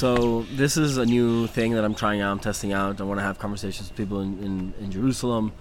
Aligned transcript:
So 0.00 0.46
this 0.56 0.78
is 0.78 0.96
a 0.96 1.04
new 1.04 1.46
thing 1.46 1.72
that 1.72 1.84
I'm 1.84 1.94
trying 1.94 2.22
out. 2.22 2.32
I'm 2.32 2.38
testing 2.38 2.72
out. 2.72 3.02
I 3.02 3.04
want 3.04 3.20
to 3.20 3.22
have 3.22 3.38
conversations 3.38 3.90
with 3.90 3.98
people 3.98 4.22
in, 4.22 4.42
in, 4.42 4.74
in 4.80 4.90
Jerusalem. 4.90 5.52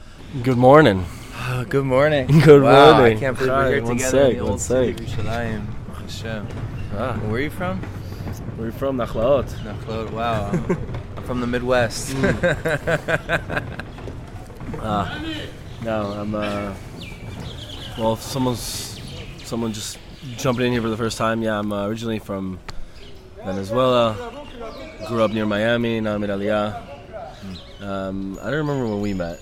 Good 0.43 0.57
morning. 0.57 1.03
Oh, 1.49 1.65
good 1.69 1.83
morning. 1.83 2.27
Good 2.45 2.63
wow, 2.63 2.99
morning. 2.99 3.17
I 3.17 3.19
can't 3.19 3.37
believe 3.37 3.51
Hi, 3.51 3.63
we're 3.63 3.73
here 3.73 3.83
one 3.83 3.97
together 3.97 4.21
in 4.21 4.29
sec, 4.29 4.37
the 4.37 4.43
one 4.43 4.51
old 4.51 4.61
city 4.61 4.91
of. 4.91 4.95
Yerushalayim. 4.95 5.93
Hashem. 5.93 6.47
Ah, 6.95 7.17
Where 7.17 7.33
are 7.33 7.39
you 7.41 7.49
from? 7.49 7.81
where 7.81 8.67
are 8.67 8.71
you 8.71 8.77
from? 8.77 8.95
Nachlaot. 8.95 9.49
Nachlaot. 9.59 10.11
Wow. 10.11 10.51
I'm, 10.51 10.77
I'm 11.17 11.23
from 11.23 11.41
the 11.41 11.47
Midwest. 11.47 12.15
Ah, 14.81 15.21
no, 15.83 16.03
I'm. 16.13 16.33
Uh, 16.33 16.73
well, 17.97 18.13
if 18.13 18.21
someone's 18.21 19.01
someone 19.43 19.73
just 19.73 19.99
jumping 20.37 20.67
in 20.67 20.71
here 20.71 20.81
for 20.81 20.87
the 20.87 20.95
first 20.95 21.17
time. 21.17 21.41
Yeah, 21.41 21.59
I'm 21.59 21.73
uh, 21.73 21.85
originally 21.85 22.19
from 22.19 22.59
Venezuela. 23.45 24.15
Grew 25.07 25.23
up 25.23 25.31
near 25.31 25.45
Miami. 25.45 25.99
Now 26.01 26.15
I'm 26.15 26.23
in 26.23 26.29
Aliyah. 26.29 26.85
Um, 27.81 28.37
I 28.41 28.45
don't 28.45 28.55
remember 28.67 28.87
when 28.87 29.01
we 29.01 29.13
met. 29.13 29.39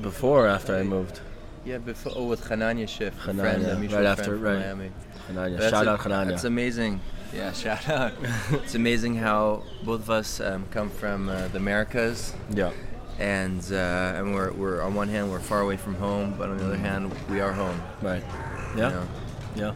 Before 0.00 0.46
or 0.46 0.48
after 0.48 0.74
I 0.76 0.82
moved. 0.82 1.20
yeah, 1.64 1.78
before 1.78 2.12
oh, 2.16 2.24
with 2.26 2.42
Hananya 2.44 2.88
Schiff, 2.88 3.12
a 3.26 3.32
Hananya, 3.32 3.40
friend, 3.40 3.92
a 3.92 3.96
right 3.96 4.06
after- 4.06 4.36
right. 4.36 4.58
Miami. 4.58 4.90
Hananya. 5.30 5.58
That's 5.58 5.70
Shout 5.70 5.86
a- 5.86 5.90
out 5.90 6.00
Hananya. 6.00 6.28
That's 6.28 6.44
amazing. 6.44 7.00
Yeah, 7.34 7.52
shout 7.64 7.88
out. 7.88 8.12
it's 8.52 8.74
amazing 8.74 9.16
how 9.16 9.64
both 9.84 10.00
of 10.00 10.10
us 10.10 10.40
um, 10.40 10.64
come 10.70 10.88
from 10.90 11.28
uh, 11.28 11.48
the 11.48 11.58
Americas. 11.58 12.34
yeah. 12.50 12.70
And, 13.18 13.60
uh, 13.70 14.14
and 14.16 14.34
we're, 14.34 14.50
we're 14.52 14.80
on 14.80 14.94
one 14.94 15.08
hand 15.08 15.30
we're 15.30 15.40
far 15.40 15.60
away 15.60 15.76
from 15.76 15.94
home, 15.96 16.34
but 16.38 16.48
on 16.48 16.56
the 16.56 16.64
other 16.64 16.78
hand 16.78 17.12
we 17.28 17.40
are 17.40 17.52
home. 17.52 17.78
Right. 18.00 18.22
you 18.74 18.80
Yeah. 18.80 18.88
know? 18.88 19.08
Yeah. 19.56 19.72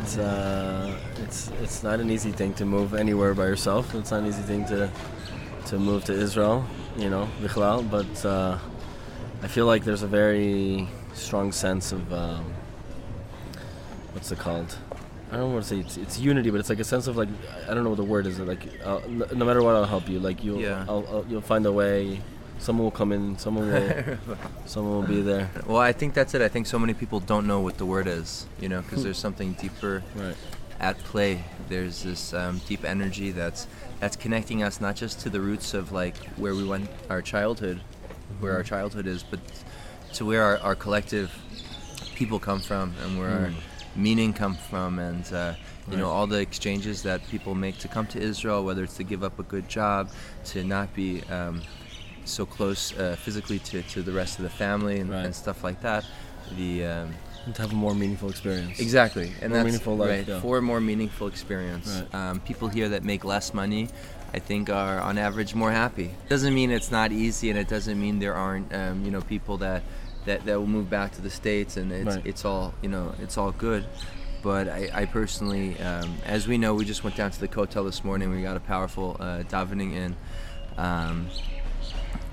It's 0.00 0.18
uh, 0.18 0.96
it's 1.24 1.50
it's 1.62 1.82
not 1.82 2.00
an 2.00 2.10
easy 2.10 2.30
thing 2.32 2.54
to 2.54 2.64
move 2.64 2.94
anywhere 2.94 3.34
by 3.34 3.46
yourself. 3.46 3.94
It's 3.94 4.10
not 4.10 4.20
an 4.20 4.26
easy 4.26 4.42
thing 4.42 4.64
to 4.66 4.90
to 5.66 5.78
move 5.78 6.04
to 6.04 6.12
Israel, 6.12 6.64
you 6.96 7.10
know, 7.10 7.28
bichlal. 7.40 7.88
But 7.90 8.24
uh, 8.24 8.58
I 9.42 9.48
feel 9.48 9.66
like 9.66 9.84
there's 9.84 10.02
a 10.02 10.06
very 10.06 10.88
strong 11.14 11.50
sense 11.52 11.92
of 11.92 12.12
um, 12.12 12.52
what's 14.12 14.30
it 14.30 14.38
called? 14.38 14.76
I 15.32 15.38
don't 15.38 15.52
want 15.52 15.64
to 15.64 15.68
say 15.68 15.80
it's, 15.80 15.96
it's 15.96 16.20
unity, 16.20 16.50
but 16.50 16.60
it's 16.60 16.68
like 16.68 16.78
a 16.78 16.84
sense 16.84 17.08
of 17.08 17.16
like 17.16 17.28
I 17.68 17.74
don't 17.74 17.82
know 17.82 17.90
what 17.90 17.96
the 17.96 18.04
word 18.04 18.26
is. 18.26 18.38
Like 18.38 18.62
uh, 18.84 19.00
no, 19.08 19.26
no 19.34 19.44
matter 19.44 19.62
what, 19.62 19.74
I'll 19.74 19.84
help 19.84 20.08
you. 20.08 20.20
Like 20.20 20.44
you, 20.44 20.60
Yeah. 20.60 20.84
I'll, 20.88 21.04
I'll, 21.08 21.26
you'll 21.28 21.40
find 21.40 21.66
a 21.66 21.72
way. 21.72 22.20
Someone 22.58 22.84
will 22.84 22.90
come 22.90 23.12
in. 23.12 23.38
Someone 23.38 23.68
will. 23.70 24.18
someone 24.66 24.94
will 24.94 25.02
be 25.06 25.20
there. 25.22 25.50
Well, 25.66 25.78
I 25.78 25.92
think 25.92 26.14
that's 26.14 26.34
it. 26.34 26.42
I 26.42 26.48
think 26.48 26.66
so 26.66 26.78
many 26.78 26.94
people 26.94 27.20
don't 27.20 27.46
know 27.46 27.60
what 27.60 27.78
the 27.78 27.86
word 27.86 28.06
is, 28.06 28.46
you 28.60 28.68
know, 28.68 28.82
because 28.82 29.04
there's 29.04 29.18
something 29.18 29.52
deeper 29.54 30.02
Right. 30.14 30.36
at 30.80 30.98
play. 30.98 31.44
There's 31.68 32.02
this 32.02 32.32
um, 32.34 32.60
deep 32.66 32.84
energy 32.84 33.30
that's 33.30 33.66
that's 34.00 34.16
connecting 34.16 34.62
us 34.62 34.80
not 34.80 34.96
just 34.96 35.20
to 35.20 35.30
the 35.30 35.40
roots 35.40 35.74
of 35.74 35.92
like 35.92 36.16
where 36.36 36.54
we 36.54 36.64
went 36.64 36.88
our 37.08 37.22
childhood, 37.22 37.80
where 38.40 38.52
our 38.54 38.62
childhood 38.62 39.06
is, 39.06 39.22
but 39.22 39.40
to 40.14 40.24
where 40.24 40.42
our, 40.42 40.58
our 40.58 40.74
collective 40.74 41.30
people 42.14 42.38
come 42.38 42.60
from 42.60 42.94
and 43.04 43.18
where 43.18 43.28
our 43.30 43.50
meaning 43.94 44.32
come 44.32 44.54
from, 44.54 44.98
and 44.98 45.32
uh, 45.32 45.54
you 45.90 45.96
know 45.96 46.08
all 46.10 46.26
the 46.26 46.40
exchanges 46.40 47.02
that 47.02 47.26
people 47.28 47.54
make 47.54 47.78
to 47.78 47.88
come 47.88 48.06
to 48.08 48.18
Israel, 48.20 48.64
whether 48.64 48.82
it's 48.82 48.96
to 48.96 49.04
give 49.04 49.22
up 49.22 49.38
a 49.38 49.42
good 49.44 49.68
job, 49.68 50.10
to 50.46 50.64
not 50.64 50.92
be 50.94 51.22
um, 51.30 51.62
so 52.28 52.44
close 52.46 52.96
uh, 52.98 53.16
physically 53.16 53.58
to, 53.60 53.82
to 53.82 54.02
the 54.02 54.12
rest 54.12 54.38
of 54.38 54.42
the 54.44 54.50
family 54.50 55.00
and, 55.00 55.10
Right. 55.10 55.24
and 55.26 55.34
stuff 55.34 55.62
like 55.64 55.80
that. 55.82 56.04
The 56.56 56.84
um, 56.84 57.14
to 57.54 57.62
have 57.62 57.72
a 57.72 57.76
more 57.76 57.94
meaningful 57.94 58.28
experience. 58.28 58.80
Exactly, 58.80 59.30
and 59.40 59.50
More 59.50 59.58
that's 59.58 59.64
meaningful 59.66 59.96
life, 59.96 60.10
right 60.10 60.26
yeah. 60.28 60.40
for 60.40 60.58
a 60.58 60.62
more 60.62 60.80
meaningful 60.80 61.28
experience. 61.28 62.02
Right. 62.12 62.30
Um, 62.30 62.40
people 62.40 62.68
here 62.68 62.88
that 62.88 63.04
make 63.04 63.24
less 63.24 63.54
money, 63.54 63.88
I 64.34 64.40
think, 64.40 64.68
are 64.68 65.00
on 65.00 65.16
average 65.18 65.54
more 65.54 65.70
happy. 65.70 66.10
Doesn't 66.28 66.54
mean 66.54 66.70
it's 66.72 66.90
not 66.90 67.12
easy, 67.12 67.50
and 67.50 67.58
it 67.58 67.68
doesn't 67.68 68.00
mean 68.00 68.18
there 68.18 68.34
aren't 68.34 68.72
um, 68.74 69.04
you 69.04 69.10
know 69.12 69.20
people 69.20 69.56
that, 69.58 69.82
that 70.24 70.44
that 70.46 70.58
will 70.58 70.66
move 70.66 70.88
back 70.90 71.12
to 71.12 71.22
the 71.22 71.30
states, 71.30 71.76
and 71.76 71.92
it's 71.92 72.16
Right. 72.16 72.26
it's 72.26 72.44
all 72.44 72.74
you 72.82 72.88
know 72.88 73.14
it's 73.20 73.36
all 73.38 73.52
good. 73.52 73.84
But 74.42 74.68
I, 74.68 74.90
I 74.92 75.04
personally, 75.06 75.76
um, 75.80 76.16
as 76.24 76.46
we 76.46 76.58
know, 76.58 76.74
we 76.74 76.84
just 76.84 77.02
went 77.02 77.16
down 77.16 77.30
to 77.32 77.40
the 77.40 77.48
Kotel 77.48 77.84
this 77.84 78.04
morning. 78.04 78.30
We 78.30 78.42
got 78.42 78.56
a 78.56 78.60
powerful 78.60 79.16
uh, 79.18 79.42
davening 79.50 79.92
in. 79.94 80.14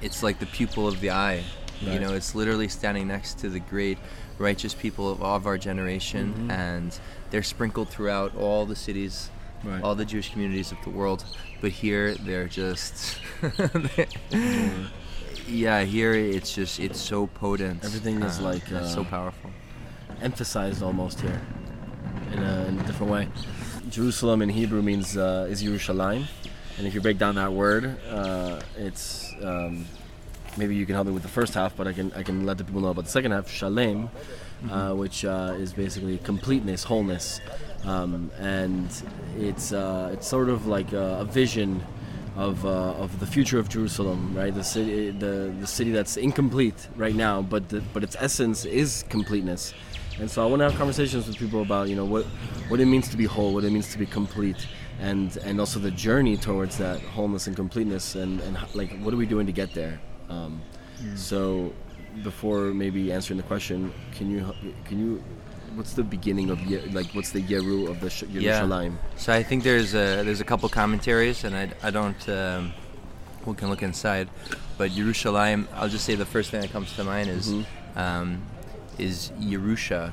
It's 0.01 0.23
like 0.23 0.39
the 0.39 0.45
pupil 0.47 0.87
of 0.87 0.99
the 0.99 1.11
eye. 1.11 1.43
You 1.81 1.99
know, 1.99 2.13
it's 2.13 2.33
literally 2.33 2.69
standing 2.69 3.07
next 3.07 3.39
to 3.39 3.49
the 3.49 3.59
great 3.59 3.97
righteous 4.37 4.73
people 4.73 5.09
of, 5.11 5.21
of 5.21 5.45
our 5.45 5.57
generation, 5.57 6.33
Mm-hmm. 6.33 6.51
and 6.51 6.97
they're 7.29 7.43
sprinkled 7.43 7.89
throughout 7.89 8.35
all 8.37 8.65
the 8.65 8.75
cities, 8.75 9.29
Right. 9.65 9.81
all 9.83 9.93
the 9.95 10.05
Jewish 10.05 10.31
communities 10.31 10.71
of 10.71 10.77
the 10.83 10.89
world. 10.89 11.25
But 11.61 11.71
here, 11.71 12.15
they're 12.15 12.47
just. 12.47 13.17
yeah, 15.47 15.83
here 15.83 16.13
it's 16.13 16.53
just 16.55 16.79
it's 16.79 16.99
so 16.99 17.27
potent. 17.27 17.83
Everything 17.83 18.21
is 18.21 18.39
uh, 18.39 18.43
like, 18.43 18.69
it's 18.71 18.93
so 18.93 19.01
uh, 19.01 19.05
powerful. 19.05 19.49
emphasized 20.21 20.81
almost 20.83 21.19
here 21.21 21.41
in 22.31 22.39
a, 22.39 22.65
in 22.67 22.79
a 22.79 22.83
different 22.83 23.11
way. 23.11 23.27
Jerusalem 23.89 24.41
in 24.41 24.49
Hebrew 24.49 24.81
means 24.81 25.17
uh, 25.17 25.47
is 25.49 25.63
Yerushalayim, 25.63 26.25
and 26.77 26.87
if 26.87 26.93
you 26.93 27.01
break 27.01 27.17
down 27.17 27.35
that 27.35 27.53
word, 27.53 27.97
uh, 28.09 28.61
it's 28.77 29.33
um, 29.41 29.85
maybe 30.57 30.75
you 30.75 30.85
can 30.85 30.95
help 30.95 31.07
me 31.07 31.13
with 31.13 31.23
the 31.23 31.29
first 31.29 31.53
half, 31.53 31.75
but 31.75 31.87
I 31.87 31.93
can 31.93 32.11
I 32.13 32.23
can 32.23 32.45
let 32.45 32.57
the 32.57 32.63
people 32.63 32.81
know 32.81 32.89
about 32.89 33.05
the 33.05 33.11
second 33.11 33.31
half, 33.31 33.49
Shalem, 33.49 34.09
uh, 34.69 34.93
which 34.93 35.25
uh, 35.25 35.55
is 35.57 35.73
basically 35.73 36.17
completeness, 36.19 36.83
wholeness, 36.83 37.41
um, 37.85 38.31
and 38.39 38.89
it's 39.37 39.71
uh, 39.71 40.09
it's 40.13 40.27
sort 40.27 40.49
of 40.49 40.67
like 40.67 40.93
a, 40.93 41.19
a 41.19 41.25
vision. 41.25 41.83
Of, 42.35 42.65
uh, 42.65 42.69
of 42.69 43.19
the 43.19 43.27
future 43.27 43.59
of 43.59 43.69
Jerusalem, 43.69 44.33
right? 44.35 44.51
The 44.51 44.63
city, 44.63 45.11
the, 45.11 45.53
the 45.59 45.67
city 45.67 45.91
that's 45.91 46.17
incomplete 46.17 46.87
right 46.95 47.13
now, 47.13 47.43
but 47.43 47.69
the, 47.69 47.81
but 47.93 48.03
its 48.03 48.15
essence 48.19 48.65
is 48.65 49.05
completeness. 49.07 49.71
And 50.19 50.31
so 50.31 50.41
I 50.41 50.47
want 50.47 50.61
to 50.61 50.63
have 50.63 50.75
conversations 50.75 51.27
with 51.27 51.37
people 51.37 51.61
about 51.61 51.89
you 51.89 51.95
know 51.95 52.05
what 52.05 52.25
what 52.69 52.79
it 52.79 52.87
means 52.87 53.07
to 53.09 53.17
be 53.17 53.25
whole, 53.25 53.53
what 53.53 53.63
it 53.63 53.71
means 53.71 53.91
to 53.91 53.99
be 53.99 54.07
complete, 54.07 54.67
and 54.99 55.35
and 55.37 55.59
also 55.59 55.79
the 55.79 55.91
journey 55.91 56.37
towards 56.37 56.77
that 56.77 56.99
wholeness 57.01 57.47
and 57.47 57.55
completeness, 57.55 58.15
and 58.15 58.39
and 58.41 58.57
like 58.73 58.91
what 59.03 59.13
are 59.13 59.17
we 59.17 59.25
doing 59.25 59.45
to 59.47 59.51
get 59.53 59.73
there? 59.73 59.99
Um, 60.29 60.61
So 61.15 61.73
before 62.23 62.73
maybe 62.73 63.11
answering 63.11 63.37
the 63.37 63.43
question, 63.47 63.91
can 64.15 64.29
you 64.29 64.53
can 64.85 64.99
you 64.99 65.23
what's 65.75 65.93
the 65.93 66.03
beginning 66.03 66.49
of 66.51 66.59
Ye- 66.61 66.85
like 66.91 67.07
what's 67.15 67.31
the 67.31 67.41
Yeru 67.41 67.89
of 67.89 67.99
the 67.99 68.09
Sh- 68.09 68.23
Yerushalayim? 68.23 68.95
So 69.17 69.33
I 69.33 69.43
think 69.43 69.63
there's 69.63 69.93
a 69.95 70.23
there's 70.23 70.39
a 70.41 70.45
couple 70.45 70.69
commentaries, 70.69 71.43
and 71.43 71.55
I, 71.55 71.69
I 71.81 71.89
don't 71.91 72.29
um, 72.29 72.71
we 73.45 73.55
can 73.55 73.69
look 73.69 73.81
inside, 73.83 74.29
but 74.77 74.91
Yerushalayim. 74.91 75.67
I'll 75.75 75.89
just 75.89 76.05
say 76.05 76.15
the 76.15 76.25
first 76.25 76.51
thing 76.51 76.61
that 76.61 76.71
comes 76.71 76.93
to 76.95 77.03
mind 77.03 77.29
is 77.29 77.49
Mm-hmm. 77.49 77.99
um, 77.99 78.41
is 78.99 79.31
Yerusha, 79.41 80.11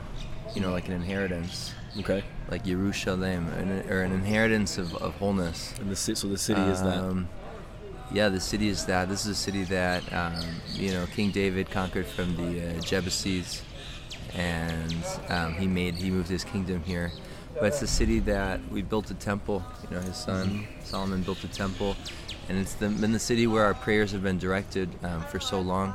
you 0.54 0.60
know, 0.62 0.72
like 0.72 0.88
an 0.88 0.94
inheritance, 0.94 1.74
Okay, 1.98 2.22
like 2.48 2.64
Yerushalayim, 2.64 3.56
an, 3.58 3.90
or 3.90 4.02
an 4.02 4.12
inheritance 4.12 4.78
of, 4.78 4.94
of 4.96 5.14
wholeness. 5.16 5.74
and 5.80 5.90
the 5.90 5.96
so 5.96 6.28
the 6.28 6.38
city 6.38 6.60
is 6.62 6.82
that. 6.82 6.98
Um, 6.98 7.28
yeah, 8.12 8.28
the 8.28 8.40
city 8.40 8.68
is 8.68 8.86
that. 8.86 9.08
This 9.08 9.24
is 9.24 9.32
a 9.32 9.34
city 9.34 9.64
that 9.64 10.12
um, 10.12 10.44
you 10.72 10.92
know 10.92 11.06
King 11.06 11.30
David 11.30 11.70
conquered 11.70 12.06
from 12.06 12.36
the 12.36 12.76
uh, 12.76 12.80
Jebusites, 12.80 13.62
and 14.34 14.96
um, 15.28 15.54
he 15.54 15.66
made 15.66 15.94
he 15.94 16.10
moved 16.10 16.28
his 16.28 16.44
kingdom 16.44 16.82
here. 16.82 17.12
But 17.54 17.64
it's 17.66 17.82
a 17.82 17.86
city 17.86 18.20
that 18.20 18.60
we 18.70 18.82
built 18.82 19.10
a 19.10 19.14
temple. 19.14 19.64
You 19.88 19.96
know, 19.96 20.02
his 20.02 20.16
son 20.16 20.66
Solomon 20.84 21.22
built 21.22 21.42
a 21.44 21.48
temple, 21.48 21.96
and 22.48 22.58
it's 22.58 22.74
the, 22.74 22.88
been 22.88 23.12
the 23.12 23.18
city 23.18 23.46
where 23.46 23.64
our 23.64 23.74
prayers 23.74 24.12
have 24.12 24.22
been 24.22 24.38
directed 24.38 24.88
um, 25.04 25.22
for 25.22 25.40
so 25.40 25.60
long. 25.60 25.94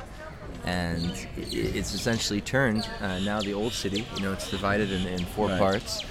And 0.64 1.12
it's 1.36 1.94
essentially 1.94 2.40
turned 2.40 2.88
uh, 3.00 3.20
now 3.20 3.40
the 3.40 3.54
old 3.54 3.72
city. 3.72 4.04
You 4.16 4.22
know, 4.22 4.32
it's 4.32 4.50
divided 4.50 4.90
in, 4.90 5.06
in 5.06 5.24
four 5.24 5.48
Right. 5.48 5.58
parts, 5.58 6.02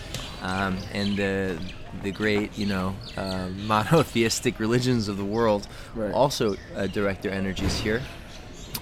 um, 0.42 0.78
and 0.94 1.18
the 1.18 1.58
the 2.04 2.12
great 2.12 2.58
you 2.58 2.66
know 2.66 2.96
uh, 3.18 3.50
monotheistic 3.68 4.60
religions 4.60 5.08
of 5.10 5.18
the 5.18 5.26
world 5.26 5.68
Right. 5.94 6.14
also 6.14 6.56
uh, 6.76 6.88
direct 6.88 7.22
their 7.24 7.34
energies 7.34 7.78
here. 7.80 8.02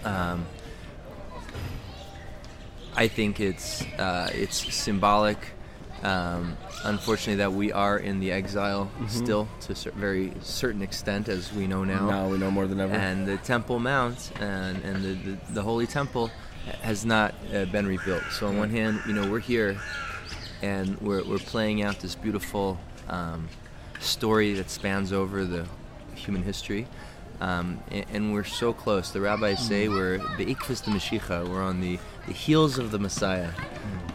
Um, 0.03 0.45
I 2.95 3.07
think 3.07 3.39
it's 3.39 3.81
uh, 3.97 4.29
it's 4.33 4.73
symbolic. 4.73 5.39
Um, 6.03 6.57
unfortunately, 6.83 7.35
that 7.35 7.53
we 7.53 7.71
are 7.71 7.97
in 7.97 8.19
the 8.19 8.31
exile 8.33 8.91
still 9.07 9.47
to 9.61 9.71
a 9.71 9.91
very 9.93 10.33
certain 10.41 10.81
extent, 10.81 11.29
as 11.29 11.53
we 11.53 11.65
know 11.65 11.85
now. 11.85 12.09
now 12.09 12.27
we 12.27 12.37
know 12.37 12.51
more 12.51 12.67
than 12.67 12.81
ever. 12.81 12.93
And 12.93 13.25
the 13.25 13.37
Temple 13.37 13.79
Mount 13.79 14.31
and, 14.41 14.83
and 14.83 15.03
the, 15.03 15.13
the, 15.13 15.53
the 15.53 15.61
Holy 15.61 15.87
Temple 15.87 16.29
has 16.81 17.05
not 17.05 17.33
uh, 17.53 17.65
been 17.65 17.87
rebuilt. 17.87 18.23
So 18.31 18.47
on 18.47 18.57
one 18.57 18.69
hand, 18.69 19.01
you 19.07 19.13
know, 19.13 19.29
we're 19.29 19.39
here 19.39 19.77
and 20.61 20.99
we're, 20.99 21.23
we're 21.23 21.39
playing 21.39 21.81
out 21.81 21.99
this 21.99 22.15
beautiful 22.15 22.77
um, 23.07 23.47
story 23.99 24.53
that 24.55 24.69
spans 24.69 25.13
over 25.13 25.45
the 25.45 25.65
human 26.15 26.43
history. 26.43 26.87
Um, 27.39 27.81
and, 27.91 28.05
and 28.11 28.33
we're 28.33 28.43
so 28.43 28.73
close. 28.73 29.11
The 29.11 29.21
rabbis 29.21 29.65
say 29.65 29.87
we're 29.87 30.19
be'ikvis 30.37 30.83
the 30.83 30.91
Mashiach. 30.91 31.47
We're 31.47 31.63
on 31.63 31.81
the, 31.81 31.97
the 32.27 32.33
heels 32.33 32.77
of 32.77 32.91
the 32.91 32.99
Messiah. 32.99 33.49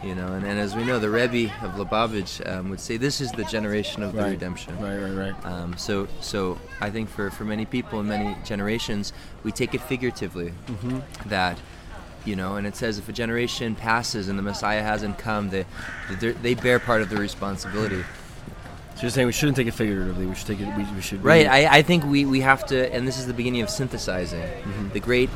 You 0.03 0.15
know, 0.15 0.27
and, 0.33 0.45
and 0.45 0.57
as 0.57 0.75
we 0.77 0.85
know, 0.85 0.97
the 0.97 1.09
Rebbe 1.09 1.51
of 1.61 1.73
Lubavitch 1.73 2.47
um, 2.49 2.69
would 2.69 2.79
say 2.79 2.95
this 2.95 3.19
is 3.19 3.33
the 3.33 3.43
generation 3.43 4.01
of 4.01 4.13
the 4.13 4.21
Right. 4.21 4.29
redemption. 4.31 4.79
Right, 4.79 4.97
right, 4.97 5.33
right. 5.33 5.45
Um, 5.45 5.77
so, 5.77 6.07
so 6.21 6.57
I 6.79 6.89
think 6.89 7.09
for, 7.09 7.29
for 7.29 7.43
many 7.43 7.65
people 7.65 7.99
in 7.99 8.07
many 8.07 8.37
generations, 8.45 9.11
we 9.43 9.51
take 9.51 9.73
it 9.73 9.81
figuratively 9.81 10.53
that, 11.25 11.59
you 12.23 12.37
know, 12.37 12.55
and 12.55 12.65
it 12.65 12.77
says 12.77 12.97
if 12.97 13.09
a 13.09 13.11
generation 13.11 13.75
passes 13.75 14.29
and 14.29 14.39
the 14.39 14.43
Messiah 14.43 14.81
hasn't 14.83 15.17
come, 15.17 15.49
they, 15.49 15.65
they, 16.21 16.31
they 16.31 16.53
bear 16.53 16.79
part 16.79 17.01
of 17.01 17.09
the 17.09 17.17
responsibility. 17.17 18.01
So 18.95 19.01
you're 19.03 19.11
saying 19.11 19.27
we 19.27 19.33
shouldn't 19.33 19.57
take 19.57 19.67
it 19.67 19.73
figuratively. 19.73 20.25
We 20.25 20.35
should 20.35 20.47
take 20.47 20.61
it. 20.61 20.77
We, 20.77 20.83
we 20.93 21.01
should. 21.01 21.21
Right. 21.23 21.45
I, 21.45 21.77
I 21.79 21.81
think 21.81 22.05
we, 22.05 22.25
we 22.25 22.39
have 22.41 22.65
to, 22.67 22.93
and 22.93 23.05
this 23.07 23.17
is 23.17 23.27
the 23.27 23.33
beginning 23.33 23.61
of 23.61 23.69
synthesizing 23.69 24.43
the 24.93 24.99
great 25.01 25.29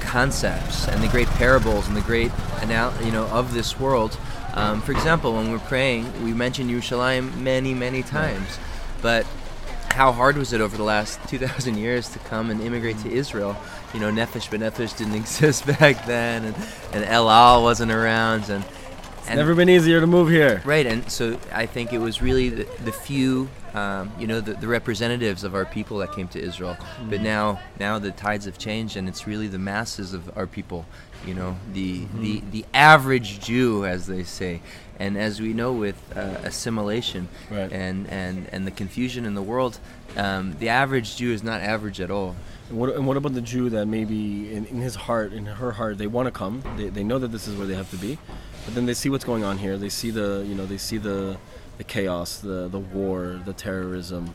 concepts 0.00 0.88
and 0.88 1.02
the 1.02 1.08
great 1.08 1.28
parables 1.28 1.86
and 1.88 1.96
the 1.96 2.00
great, 2.00 2.32
you 2.62 3.12
know, 3.12 3.26
of 3.30 3.54
this 3.54 3.78
world. 3.78 4.18
Um, 4.54 4.80
for 4.82 4.92
example, 4.92 5.34
when 5.34 5.50
we're 5.52 5.58
praying, 5.58 6.24
we 6.24 6.32
mention 6.32 6.68
Yerushalayim 6.68 7.36
many, 7.38 7.72
many 7.74 8.02
times, 8.02 8.58
but 9.00 9.26
how 9.92 10.12
hard 10.12 10.36
was 10.36 10.52
it 10.52 10.60
over 10.60 10.76
the 10.76 10.82
last 10.82 11.20
2,000 11.28 11.76
years 11.76 12.08
to 12.10 12.18
come 12.20 12.50
and 12.50 12.60
immigrate 12.60 12.98
to 12.98 13.10
Israel? 13.10 13.56
You 13.94 14.00
know, 14.00 14.10
Nefesh 14.10 14.48
B'Nefesh 14.48 14.96
didn't 14.96 15.14
exist 15.22 15.66
back 15.66 16.06
then, 16.06 16.44
and, 16.44 16.56
and 16.92 17.04
El 17.04 17.30
Al 17.30 17.62
wasn't 17.62 17.92
around, 17.92 18.48
and 18.48 18.64
and 19.28 19.36
Never 19.38 19.54
been 19.54 19.68
easier 19.68 20.00
to 20.00 20.06
move 20.06 20.28
here. 20.28 20.62
Right, 20.64 20.86
and 20.86 21.10
so 21.10 21.38
I 21.52 21.66
think 21.66 21.92
it 21.92 21.98
was 21.98 22.20
really 22.22 22.48
the, 22.48 22.64
the 22.84 22.92
few, 22.92 23.48
um, 23.74 24.10
you 24.18 24.26
know, 24.26 24.40
the, 24.40 24.54
the 24.54 24.66
representatives 24.68 25.44
of 25.44 25.54
our 25.54 25.64
people 25.64 25.98
that 25.98 26.12
came 26.12 26.28
to 26.28 26.40
Israel. 26.40 26.76
But 27.08 27.20
now, 27.20 27.60
now 27.78 27.98
the 27.98 28.10
tides 28.10 28.44
have 28.46 28.58
changed, 28.58 28.96
and 28.96 29.08
it's 29.08 29.26
really 29.26 29.48
the 29.48 29.58
masses 29.58 30.12
of 30.14 30.36
our 30.36 30.46
people. 30.46 30.86
You 31.26 31.34
know, 31.34 31.56
the 31.74 32.06
the, 32.18 32.42
the 32.50 32.64
average 32.72 33.40
Jew, 33.40 33.84
as 33.84 34.06
they 34.06 34.22
say, 34.24 34.62
and 34.98 35.18
as 35.18 35.38
we 35.38 35.52
know 35.52 35.70
with 35.72 35.96
uh, 36.16 36.20
assimilation 36.44 37.28
Right. 37.50 37.70
and, 37.70 38.08
and 38.08 38.48
and 38.52 38.66
the 38.66 38.70
confusion 38.70 39.26
in 39.26 39.34
the 39.34 39.42
world, 39.42 39.78
um, 40.16 40.56
the 40.58 40.70
average 40.70 41.16
Jew 41.16 41.30
is 41.32 41.42
not 41.42 41.60
average 41.60 42.00
at 42.00 42.10
all. 42.10 42.36
And 42.70 42.78
what, 42.78 42.94
and 42.94 43.06
what 43.06 43.18
about 43.18 43.34
the 43.34 43.42
Jew 43.42 43.68
that 43.68 43.84
maybe 43.84 44.50
in, 44.50 44.64
in 44.66 44.80
his 44.80 44.94
heart, 44.94 45.34
in 45.34 45.44
her 45.44 45.72
heart, 45.72 45.98
they 45.98 46.06
want 46.06 46.26
to 46.26 46.30
come. 46.32 46.62
They, 46.78 46.88
they 46.88 47.04
know 47.04 47.18
that 47.18 47.28
this 47.32 47.46
is 47.46 47.54
where 47.54 47.66
they 47.66 47.74
have 47.74 47.90
to 47.90 47.96
be, 47.98 48.16
but 48.64 48.74
then 48.74 48.86
they 48.86 48.94
see 48.94 49.08
what's 49.08 49.24
going 49.24 49.44
on 49.44 49.58
here. 49.58 49.76
They 49.76 49.88
see 49.88 50.10
the 50.10 50.44
you 50.46 50.54
know 50.54 50.66
they 50.66 50.78
see 50.78 50.98
the 50.98 51.36
the 51.78 51.84
chaos, 51.84 52.38
the 52.38 52.68
the 52.68 52.78
war, 52.78 53.40
the 53.44 53.52
terrorism, 53.52 54.34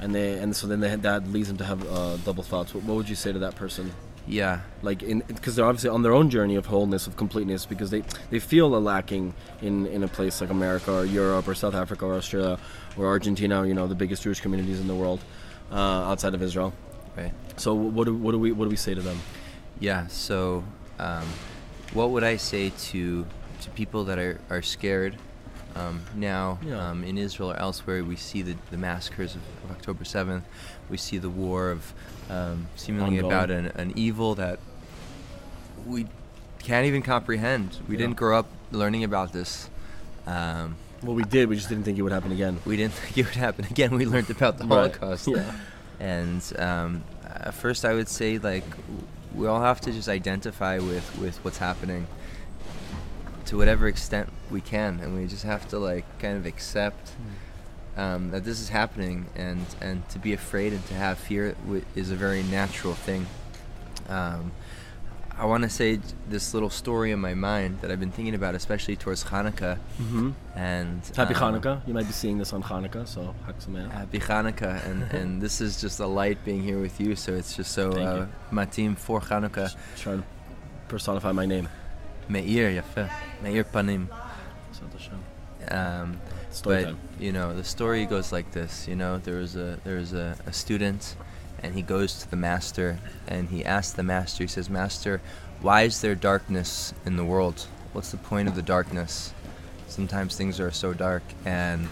and 0.00 0.14
they 0.14 0.34
and 0.38 0.54
so 0.54 0.66
then 0.66 0.80
they, 0.80 0.94
that 0.96 1.26
leads 1.28 1.48
them 1.48 1.56
to 1.58 1.64
have 1.64 1.86
uh, 1.90 2.16
double 2.18 2.42
thoughts. 2.42 2.74
What, 2.74 2.84
what 2.84 2.96
would 2.96 3.08
you 3.08 3.16
say 3.16 3.32
to 3.32 3.38
that 3.40 3.56
person? 3.56 3.92
Yeah, 4.26 4.60
Like 4.82 5.02
in 5.02 5.22
because 5.26 5.54
they're 5.54 5.66
obviously 5.66 5.90
on 5.90 6.02
their 6.02 6.14
own 6.14 6.30
journey 6.30 6.56
of 6.56 6.64
wholeness 6.64 7.06
of 7.06 7.14
completeness 7.16 7.66
because 7.66 7.90
they 7.90 8.02
they 8.30 8.38
feel 8.38 8.74
a 8.74 8.78
lacking 8.78 9.34
in 9.60 9.86
in 9.86 10.02
a 10.02 10.08
place 10.08 10.40
like 10.40 10.48
America 10.48 10.92
or 10.92 11.04
Europe 11.04 11.46
or 11.46 11.54
South 11.54 11.74
Africa 11.74 12.06
or 12.06 12.14
Australia 12.14 12.58
or 12.96 13.06
Argentina. 13.06 13.66
You 13.66 13.74
know 13.74 13.86
the 13.86 13.94
biggest 13.94 14.22
Jewish 14.22 14.40
communities 14.40 14.80
in 14.80 14.86
the 14.86 14.94
world 14.94 15.20
uh, 15.70 16.10
outside 16.10 16.34
of 16.34 16.42
Israel. 16.42 16.72
right. 17.16 17.32
So 17.56 17.74
what 17.74 18.04
do, 18.04 18.14
what 18.14 18.32
do 18.32 18.38
we 18.38 18.52
what 18.52 18.64
do 18.64 18.70
we 18.70 18.76
say 18.76 18.94
to 18.94 19.02
them? 19.02 19.18
Yeah. 19.80 20.06
So, 20.06 20.64
um, 20.98 21.26
what 21.92 22.10
would 22.10 22.24
I 22.24 22.36
say 22.36 22.72
to 22.92 23.26
to 23.64 23.70
people 23.70 24.04
that 24.04 24.18
are, 24.18 24.40
are 24.50 24.62
scared? 24.62 25.16
Um, 25.76 26.02
now, 26.14 26.58
Yeah. 26.64 26.90
um, 26.90 27.02
in 27.04 27.18
Israel 27.18 27.50
or 27.52 27.56
elsewhere, 27.56 28.04
we 28.04 28.16
see 28.16 28.42
the, 28.42 28.54
the 28.70 28.76
massacres 28.78 29.34
of, 29.34 29.42
of 29.64 29.72
October 29.72 30.04
7th. 30.04 30.42
We 30.88 30.96
see 30.96 31.18
the 31.18 31.30
war 31.30 31.70
of 31.70 31.92
um, 32.30 32.68
seemingly 32.76 33.18
Ongoing. 33.18 33.32
about 33.32 33.50
an, 33.50 33.66
an 33.74 33.92
evil 33.96 34.34
that 34.36 34.58
we 35.86 36.06
can't 36.60 36.86
even 36.86 37.02
comprehend. 37.02 37.78
We 37.88 37.96
Yeah. 37.96 38.02
didn't 38.02 38.16
grow 38.16 38.38
up 38.38 38.46
learning 38.70 39.04
about 39.04 39.32
this. 39.32 39.68
Um, 40.26 40.76
Well, 41.02 41.14
we 41.14 41.24
did. 41.24 41.48
We 41.48 41.56
just 41.56 41.68
didn't 41.68 41.84
think 41.84 41.98
it 41.98 42.02
would 42.02 42.12
happen 42.12 42.32
again. 42.32 42.60
we 42.64 42.76
didn't 42.76 42.94
think 43.00 43.18
it 43.18 43.26
would 43.26 43.34
happen 43.34 43.64
again. 43.66 43.94
We 43.94 44.06
learned 44.06 44.30
about 44.30 44.58
the 44.58 44.64
Right. 44.64 44.94
Holocaust. 44.96 45.28
Yeah. 45.28 45.52
And 46.00 46.40
um, 46.58 47.02
uh, 47.28 47.50
first, 47.50 47.84
I 47.84 47.92
would 47.94 48.08
say 48.08 48.38
like 48.38 48.64
we 49.34 49.46
all 49.46 49.60
have 49.60 49.80
to 49.82 49.92
just 49.92 50.08
identify 50.08 50.78
with 50.78 51.18
with 51.18 51.36
what's 51.44 51.58
happening 51.58 52.06
to 53.54 53.58
whatever 53.58 53.86
extent 53.86 54.28
we 54.50 54.60
can, 54.60 54.98
and 55.00 55.14
we 55.14 55.28
just 55.28 55.44
have 55.44 55.68
to 55.68 55.78
like 55.78 56.04
kind 56.18 56.36
of 56.36 56.44
accept 56.44 57.12
um, 57.96 58.32
that 58.32 58.44
this 58.44 58.60
is 58.60 58.68
happening, 58.68 59.26
and 59.36 59.64
and 59.80 60.08
to 60.08 60.18
be 60.18 60.32
afraid 60.32 60.72
and 60.72 60.84
to 60.86 60.94
have 60.94 61.18
fear 61.18 61.54
is 61.94 62.10
a 62.10 62.16
very 62.16 62.42
natural 62.42 62.94
thing. 62.94 63.26
Um, 64.08 64.50
I 65.38 65.44
want 65.46 65.62
to 65.62 65.68
say 65.68 66.00
this 66.28 66.52
little 66.52 66.70
story 66.70 67.12
in 67.12 67.20
my 67.20 67.34
mind 67.34 67.80
that 67.80 67.92
I've 67.92 68.00
been 68.00 68.10
thinking 68.10 68.34
about, 68.34 68.56
especially 68.56 68.96
towards 68.96 69.24
Hanukkah. 69.24 69.78
Mm-hmm. 70.00 70.30
And 70.56 71.02
Happy 71.16 71.34
uh, 71.34 71.38
Hanukkah. 71.38 71.86
You 71.88 71.94
might 71.94 72.06
be 72.06 72.12
seeing 72.12 72.38
this 72.38 72.52
on 72.52 72.62
Hanukkah, 72.62 73.06
so. 73.06 73.34
Happy 73.90 74.18
Hanukkah, 74.18 74.84
and, 74.86 75.02
and 75.18 75.42
this 75.42 75.60
is 75.60 75.80
just 75.80 76.00
a 76.00 76.06
light 76.06 76.44
being 76.44 76.62
here 76.62 76.80
with 76.80 77.00
you, 77.00 77.14
so 77.14 77.32
it's 77.32 77.56
just 77.56 77.72
so 77.72 77.92
uh, 77.92 78.26
matim 78.52 78.96
for 78.96 79.20
Hanukkah. 79.20 79.70
Just 79.70 80.02
trying 80.02 80.22
to 80.22 80.26
personify 80.88 81.30
my 81.30 81.46
name. 81.46 81.68
Meir, 82.28 82.70
yafe, 82.70 83.10
Meir 83.42 83.64
panim. 83.64 84.08
Um, 85.70 86.20
Story 86.50 86.76
but 86.76 86.84
time. 86.84 86.98
you 87.18 87.32
know, 87.32 87.54
the 87.54 87.64
story 87.64 88.06
goes 88.06 88.30
like 88.30 88.52
this. 88.52 88.86
You 88.86 88.94
know, 88.96 89.18
there 89.18 89.36
was 89.36 89.56
a 89.56 89.78
there 89.84 89.96
was 89.96 90.12
a, 90.12 90.36
a 90.46 90.52
student, 90.52 91.16
and 91.62 91.74
he 91.74 91.82
goes 91.82 92.20
to 92.20 92.30
the 92.30 92.36
master, 92.36 92.98
and 93.26 93.48
he 93.48 93.64
asks 93.64 93.94
the 93.94 94.02
master. 94.02 94.44
He 94.44 94.48
says, 94.48 94.70
"Master, 94.70 95.20
why 95.60 95.82
is 95.82 96.00
there 96.00 96.14
darkness 96.14 96.94
in 97.04 97.16
the 97.16 97.24
world? 97.24 97.66
What's 97.92 98.10
the 98.10 98.18
point 98.18 98.48
of 98.48 98.54
the 98.54 98.62
darkness? 98.62 99.32
Sometimes 99.88 100.36
things 100.36 100.60
are 100.60 100.70
so 100.70 100.92
dark." 100.92 101.22
And 101.44 101.88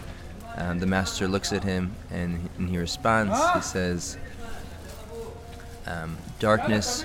um, 0.57 0.79
the 0.79 0.87
master 0.87 1.27
looks 1.27 1.53
at 1.53 1.65
him, 1.65 1.95
and, 2.11 2.49
and 2.59 2.69
he 2.69 2.79
responds. 2.79 3.37
He 3.55 3.63
says, 3.63 4.17
um, 5.87 6.17
"Darkness 6.39 7.05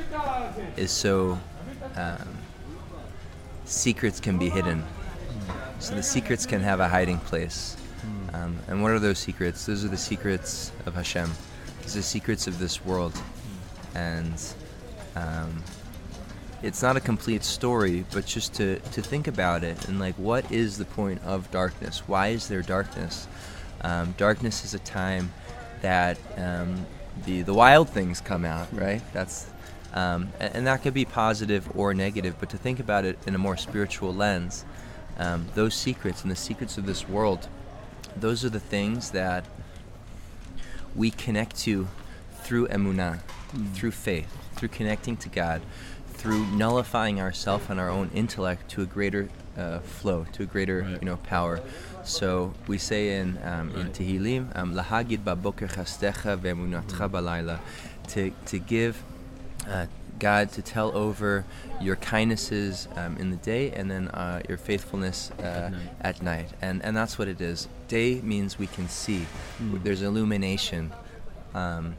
is 0.76 0.92
so." 0.92 1.40
Um, 1.96 2.38
secrets 3.68 4.20
can 4.20 4.38
be 4.38 4.50
hidden. 4.50 4.84
So 5.80 5.94
the 5.94 6.04
secrets 6.04 6.46
can 6.46 6.62
have 6.62 6.80
a 6.80 6.88
hiding 6.88 7.20
place. 7.20 7.78
Um, 8.34 8.58
and 8.68 8.82
what 8.82 8.92
are 8.92 9.00
those 9.00 9.20
secrets? 9.20 9.66
Those 9.66 9.86
are 9.86 9.90
the 9.90 9.98
secrets 9.98 10.72
of 10.86 10.96
Hashem. 10.96 11.30
The 11.84 12.02
secrets 12.02 12.48
of 12.48 12.60
this 12.60 12.84
world. 12.84 13.14
And 13.96 14.34
um, 15.16 15.64
it's 16.62 16.82
not 16.82 16.98
a 16.98 17.00
complete 17.00 17.44
story, 17.44 18.06
but 18.12 18.26
just 18.26 18.54
to, 18.56 18.80
to 18.80 19.02
think 19.02 19.28
about 19.28 19.64
it 19.64 19.88
and 19.88 20.00
like, 20.00 20.16
what 20.16 20.52
is 20.52 20.78
the 20.78 20.86
point 20.86 21.22
of 21.24 21.50
darkness? 21.52 22.08
Why 22.08 22.30
is 22.30 22.48
there 22.48 22.62
darkness? 22.62 23.28
Um, 23.82 24.16
darkness 24.18 24.66
is 24.66 24.74
a 24.74 24.80
time 24.80 25.32
that 25.82 26.18
um, 26.36 26.86
the 27.26 27.44
the 27.44 27.54
wild 27.54 27.90
things 27.90 28.22
come 28.22 28.44
out, 28.44 28.68
right? 28.74 29.02
That's 29.14 29.50
um, 29.94 30.32
and, 30.40 30.56
and 30.56 30.68
that 30.68 30.82
could 30.84 30.94
be 30.94 31.06
positive 31.06 31.70
or 31.76 31.94
negative. 31.94 32.36
But 32.40 32.50
to 32.52 32.58
think 32.58 32.80
about 32.80 33.06
it 33.06 33.18
in 33.26 33.36
a 33.36 33.38
more 33.38 33.58
spiritual 33.58 34.14
lens, 34.14 34.66
um, 35.18 35.48
those 35.56 35.74
secrets 35.74 36.22
and 36.22 36.32
the 36.32 36.36
secrets 36.36 36.78
of 36.78 36.86
this 36.86 37.08
world, 37.08 37.48
those 38.16 38.46
are 38.46 38.50
the 38.50 38.60
things 38.60 39.12
that 39.12 39.46
we 40.96 41.12
connect 41.12 41.58
to 41.60 41.88
through 42.42 42.68
emunah, 42.68 43.20
through 43.74 43.92
faith, 43.92 44.28
through 44.56 44.70
connecting 44.70 45.18
to 45.18 45.30
God, 45.30 45.62
through 46.14 46.46
nullifying 46.48 47.20
ourselves 47.22 47.66
and 47.70 47.80
our 47.80 47.90
own 47.90 48.10
intellect 48.14 48.70
to 48.72 48.82
a 48.82 48.86
greater 48.86 49.30
uh, 49.58 49.80
flow, 49.80 50.26
to 50.34 50.44
a 50.44 50.46
greater 50.46 50.82
Right. 50.82 51.02
you 51.02 51.06
know 51.06 51.18
power. 51.18 51.62
So 52.04 52.54
we 52.68 52.78
say 52.78 53.20
in 53.20 53.38
um, 53.44 53.76
in 53.76 53.92
Tehillim, 53.92 54.56
um, 54.56 54.74
lahagid 54.74 55.24
baboker 55.24 55.68
chastecha 55.68 56.38
ve'emunatcha 56.38 57.10
balayla, 57.10 57.60
to 58.10 58.32
to 58.46 58.60
give 58.60 59.04
uh, 59.68 59.86
God 60.20 60.52
to 60.54 60.62
tell 60.62 60.96
over 60.98 61.46
your 61.80 61.96
kindnesses 61.96 62.88
um, 62.96 63.18
in 63.18 63.30
the 63.30 63.38
day 63.38 63.72
and 63.72 63.90
then 63.92 64.08
uh, 64.08 64.42
your 64.50 64.58
faithfulness 64.58 65.30
uh, 65.40 65.70
night. 65.70 65.80
at 66.02 66.22
night. 66.22 66.50
And, 66.62 66.84
and 66.84 66.98
that's 66.98 67.20
what 67.20 67.28
it 67.28 67.40
is. 67.40 67.68
Day 67.88 68.20
means 68.22 68.58
we 68.58 68.68
can 68.68 68.90
see, 68.90 69.26
Mm. 69.62 69.84
there's 69.84 70.02
illumination. 70.02 70.92
Um, 71.54 71.98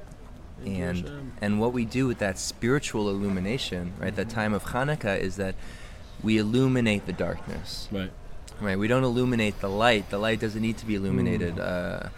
and, 0.67 1.33
and 1.41 1.61
what 1.61 1.73
we 1.73 1.85
do 1.85 2.09
with 2.09 2.19
that 2.19 2.39
spiritual 2.39 3.09
illumination, 3.09 3.93
right, 3.99 4.15
that 4.17 4.29
time 4.29 4.53
of 4.53 4.65
Hanukkah, 4.65 5.19
is 5.19 5.37
that 5.37 5.55
we 6.23 6.39
illuminate 6.39 7.07
the 7.07 7.13
darkness. 7.13 7.89
Right. 7.93 8.11
Right, 8.61 8.77
we 8.77 8.89
don't 8.89 9.05
illuminate 9.05 9.61
the 9.61 9.69
light. 9.71 10.11
The 10.11 10.19
light 10.19 10.41
doesn't 10.41 10.61
need 10.61 10.79
to 10.79 10.87
be 10.87 10.97
illuminated. 10.97 11.57
Mm. 11.57 12.05
Uh, 12.05 12.09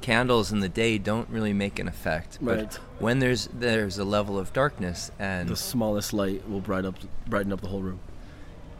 candles 0.00 0.50
in 0.52 0.60
the 0.60 0.68
day 0.68 0.98
don't 0.98 1.28
really 1.28 1.52
make 1.52 1.78
an 1.78 1.88
effect. 1.88 2.38
But 2.40 2.56
Right. 2.58 2.74
when 2.98 3.18
there's 3.18 3.48
there's 3.52 3.98
a 3.98 4.04
level 4.04 4.38
of 4.38 4.52
darkness 4.52 5.10
and 5.18 5.48
The 5.48 5.56
smallest 5.56 6.12
light 6.12 6.48
will 6.48 6.60
brighten 6.60 6.86
up 6.86 6.96
brighten 7.28 7.52
up 7.52 7.60
the 7.60 7.68
whole 7.68 7.82
room. 7.82 8.00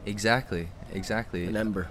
exactly, 0.06 0.68
exactly, 0.92 1.44
An 1.46 1.56
ember. 1.56 1.88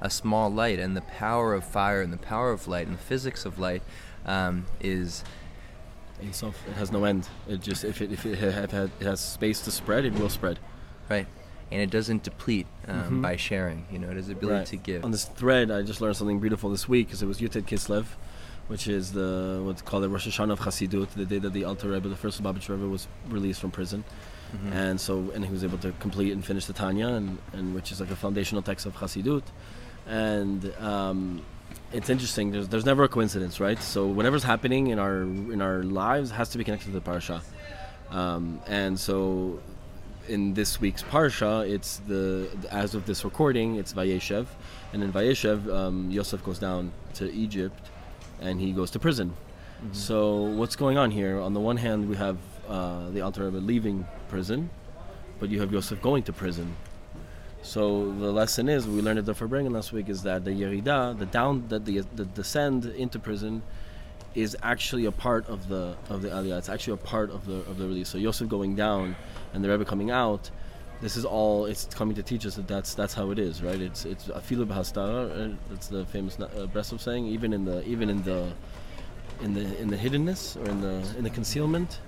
a 0.00 0.08
small 0.10 0.50
light 0.50 0.78
and 0.78 0.96
the 0.96 1.02
power 1.02 1.54
of 1.54 1.64
fire 1.64 2.00
and 2.02 2.12
the 2.12 2.16
power 2.18 2.50
of 2.52 2.66
light 2.66 2.86
and 2.86 2.96
the 2.96 3.02
physics 3.02 3.44
of 3.44 3.58
light 3.58 3.82
um, 4.26 4.66
is 4.80 5.24
Sof. 6.32 6.54
It 6.68 6.74
has 6.74 6.92
no 6.92 7.04
end. 7.04 7.28
It 7.48 7.62
just 7.62 7.82
if 7.84 8.02
it 8.02 8.12
if 8.12 8.26
it, 8.26 8.38
ha- 8.38 8.50
have 8.50 8.90
it 9.00 9.04
has 9.06 9.20
space 9.20 9.60
to 9.62 9.70
spread, 9.70 10.04
it 10.04 10.12
will 10.14 10.28
spread. 10.28 10.58
right. 11.08 11.26
and 11.72 11.80
it 11.80 11.88
doesn't 11.90 12.24
deplete 12.24 12.66
um, 12.88 13.22
by 13.22 13.36
sharing. 13.36 13.86
You 13.92 13.98
know, 14.00 14.10
it 14.10 14.16
has 14.16 14.26
the 14.26 14.32
ability 14.32 14.54
Mm-hmm. 14.54 14.58
Right. 14.58 14.66
to 14.66 14.76
give. 14.76 15.04
On 15.04 15.12
this 15.12 15.24
thread, 15.24 15.70
I 15.70 15.82
just 15.82 16.00
learned 16.00 16.16
something 16.16 16.40
beautiful 16.40 16.68
this 16.70 16.88
week 16.88 17.06
because 17.06 17.22
it 17.22 17.26
was 17.26 17.40
Yud 17.40 17.52
Tet 17.52 17.64
Kislev, 17.66 18.04
which 18.70 18.86
is 18.86 19.04
the 19.12 19.60
what's 19.66 19.82
called 19.82 20.02
the 20.04 20.08
Rosh 20.08 20.28
Hashanah 20.28 20.52
of 20.52 20.60
Chassidut, 20.60 21.08
the 21.22 21.26
day 21.32 21.38
that 21.44 21.52
the 21.58 21.64
Alter 21.64 21.88
Rebbe, 21.90 22.08
the 22.08 22.20
first 22.24 22.40
Lubavitch 22.40 22.68
Rebbe, 22.68 22.86
was 22.96 23.08
released 23.28 23.60
from 23.60 23.70
prison, 23.72 24.04
Mhm. 24.54 24.72
and 24.82 24.96
so 25.06 25.14
and 25.34 25.44
he 25.44 25.52
was 25.56 25.64
able 25.68 25.78
to 25.86 25.90
complete 26.06 26.32
and 26.32 26.44
finish 26.50 26.64
the 26.70 26.72
Tanya, 26.82 27.08
and, 27.18 27.38
and 27.56 27.74
which 27.76 27.88
is 27.92 28.00
like 28.02 28.10
a 28.10 28.16
foundational 28.24 28.62
text 28.70 28.86
of 28.86 28.92
Chassidut, 29.00 29.42
and 30.06 30.60
um, 30.92 31.42
it's 31.92 32.08
interesting. 32.14 32.52
There's 32.52 32.68
there's 32.72 32.86
never 32.92 33.02
a 33.04 33.08
coincidence, 33.08 33.54
right? 33.66 33.80
So 33.82 34.06
whatever's 34.18 34.44
happening 34.44 34.82
in 34.92 34.98
our 35.00 35.16
in 35.54 35.60
our 35.68 35.82
lives 35.82 36.28
has 36.38 36.48
to 36.50 36.58
be 36.58 36.64
connected 36.64 36.86
to 36.92 36.92
the 37.00 37.00
parasha, 37.10 37.42
um, 38.20 38.60
and 38.66 38.98
so 39.06 39.58
in 40.28 40.54
this 40.54 40.80
week's 40.80 41.02
parsha, 41.14 41.68
it's 41.68 41.90
the 42.06 42.48
as 42.70 42.94
of 42.94 43.02
this 43.06 43.24
recording, 43.24 43.68
it's 43.80 43.92
Vayeshev, 43.92 44.46
and 44.92 45.02
in 45.02 45.10
Vayeshev, 45.12 45.58
um, 45.80 46.08
Yosef 46.10 46.40
goes 46.44 46.58
down 46.60 46.92
to 47.14 47.24
Egypt, 47.32 47.82
and 48.40 48.60
he 48.60 48.72
goes 48.72 48.90
to 48.92 48.98
prison. 48.98 49.34
So 49.92 50.42
what's 50.42 50.76
going 50.76 50.98
on 50.98 51.10
here? 51.10 51.40
On 51.40 51.54
the 51.54 51.60
one 51.60 51.78
hand, 51.78 52.08
we 52.08 52.16
have 52.16 52.36
uh, 52.68 53.08
the 53.10 53.22
Alter 53.22 53.46
Rebbe 53.46 53.56
leaving 53.58 54.06
prison, 54.28 54.68
but 55.38 55.48
you 55.48 55.60
have 55.60 55.72
Yosef 55.72 56.02
going 56.02 56.22
to 56.24 56.32
prison. 56.32 56.76
So 57.62 58.12
the 58.12 58.30
lesson 58.32 58.68
is 58.68 58.86
we 58.86 59.00
learned 59.00 59.18
at 59.18 59.26
the 59.26 59.34
Farbrengen 59.34 59.72
last 59.72 59.92
week 59.92 60.08
is 60.08 60.22
that 60.22 60.44
the 60.44 60.50
Yerida, 60.50 61.18
the 61.18 61.26
down, 61.26 61.66
that 61.68 61.84
the 61.84 62.00
the 62.14 62.24
descend 62.24 62.86
into 62.86 63.18
prison, 63.18 63.62
is 64.34 64.56
actually 64.62 65.06
a 65.06 65.12
part 65.12 65.48
of 65.48 65.68
the 65.68 65.96
of 66.08 66.22
the 66.22 66.28
Aliyah. 66.28 66.58
It's 66.58 66.68
actually 66.68 66.94
a 66.94 67.04
part 67.04 67.30
of 67.30 67.46
the 67.46 67.56
of 67.70 67.78
the 67.78 67.86
release. 67.86 68.08
So 68.08 68.18
Yosef 68.18 68.48
going 68.48 68.76
down 68.76 69.16
and 69.52 69.64
the 69.64 69.68
Rebbe 69.68 69.84
coming 69.84 70.10
out, 70.10 70.50
this 71.00 71.16
is 71.16 71.24
all. 71.24 71.66
It's 71.66 71.86
coming 71.86 72.14
to 72.16 72.22
teach 72.22 72.44
us 72.46 72.56
that 72.56 72.68
that's 72.68 72.94
that's 72.94 73.14
how 73.14 73.30
it 73.30 73.38
is, 73.38 73.62
right? 73.62 73.80
It's 73.80 74.04
it's 74.04 74.26
afilu 74.26 74.66
b'hastara. 74.66 75.52
uh, 75.52 75.56
That's 75.70 75.88
the 75.88 76.04
famous 76.06 76.38
uh, 76.38 76.46
Breslov 76.72 77.00
saying. 77.00 77.26
Even 77.26 77.52
in 77.52 77.64
the 77.64 77.82
even 77.86 78.10
in 78.10 78.22
the 78.22 78.52
in 79.42 79.54
the 79.54 79.80
in 79.80 79.88
the 79.88 79.96
hiddenness 79.96 80.56
or 80.60 80.68
in 80.70 80.80
the 80.80 81.02
in 81.16 81.24
the 81.24 81.30
concealment, 81.30 82.00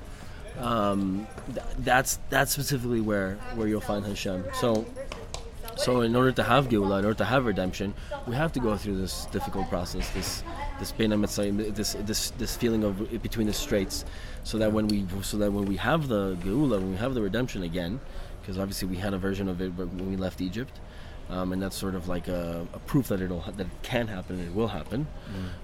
um, 0.58 1.26
th- 1.54 1.66
that's 1.78 2.18
that's 2.28 2.52
specifically 2.52 3.00
where 3.00 3.36
where 3.54 3.66
you'll 3.68 3.80
find 3.80 4.04
Hashem. 4.04 4.44
So. 4.54 4.84
So 5.74 6.02
in 6.02 6.14
order 6.14 6.32
to 6.32 6.42
have 6.42 6.68
Geulah, 6.68 6.98
in 6.98 7.06
order 7.06 7.14
to 7.14 7.24
have 7.24 7.46
redemption, 7.46 7.94
we 8.26 8.34
have 8.34 8.52
to 8.52 8.60
go 8.60 8.76
through 8.76 8.98
this 8.98 9.24
difficult 9.32 9.70
process, 9.70 10.10
this 10.10 10.44
this 10.78 10.92
this 10.92 11.96
this 12.04 12.30
this 12.30 12.56
feeling 12.56 12.84
of 12.84 13.22
between 13.22 13.46
the 13.46 13.54
straits, 13.54 14.04
so 14.44 14.58
that 14.58 14.70
when 14.70 14.86
we 14.86 15.06
so 15.22 15.38
that 15.38 15.50
when 15.50 15.64
we 15.64 15.76
have 15.78 16.08
the 16.08 16.36
Geulah, 16.44 16.78
when 16.78 16.90
we 16.90 16.96
have 16.98 17.14
the 17.14 17.22
redemption 17.22 17.62
again, 17.62 18.00
because 18.42 18.58
obviously 18.58 18.88
we 18.88 18.96
had 18.96 19.14
a 19.14 19.18
version 19.18 19.48
of 19.48 19.62
it 19.62 19.70
when 19.70 20.10
we 20.10 20.16
left 20.16 20.40
Egypt, 20.40 20.78
um, 21.30 21.52
and 21.52 21.62
that's 21.62 21.76
sort 21.76 21.94
of 21.94 22.08
like 22.08 22.28
a, 22.28 22.66
a 22.74 22.78
proof 22.80 23.08
that 23.08 23.20
it'll 23.22 23.40
that 23.40 23.60
it 23.60 23.82
can 23.82 24.06
happen 24.08 24.38
and 24.38 24.48
it 24.48 24.54
will 24.54 24.68
happen, 24.68 25.06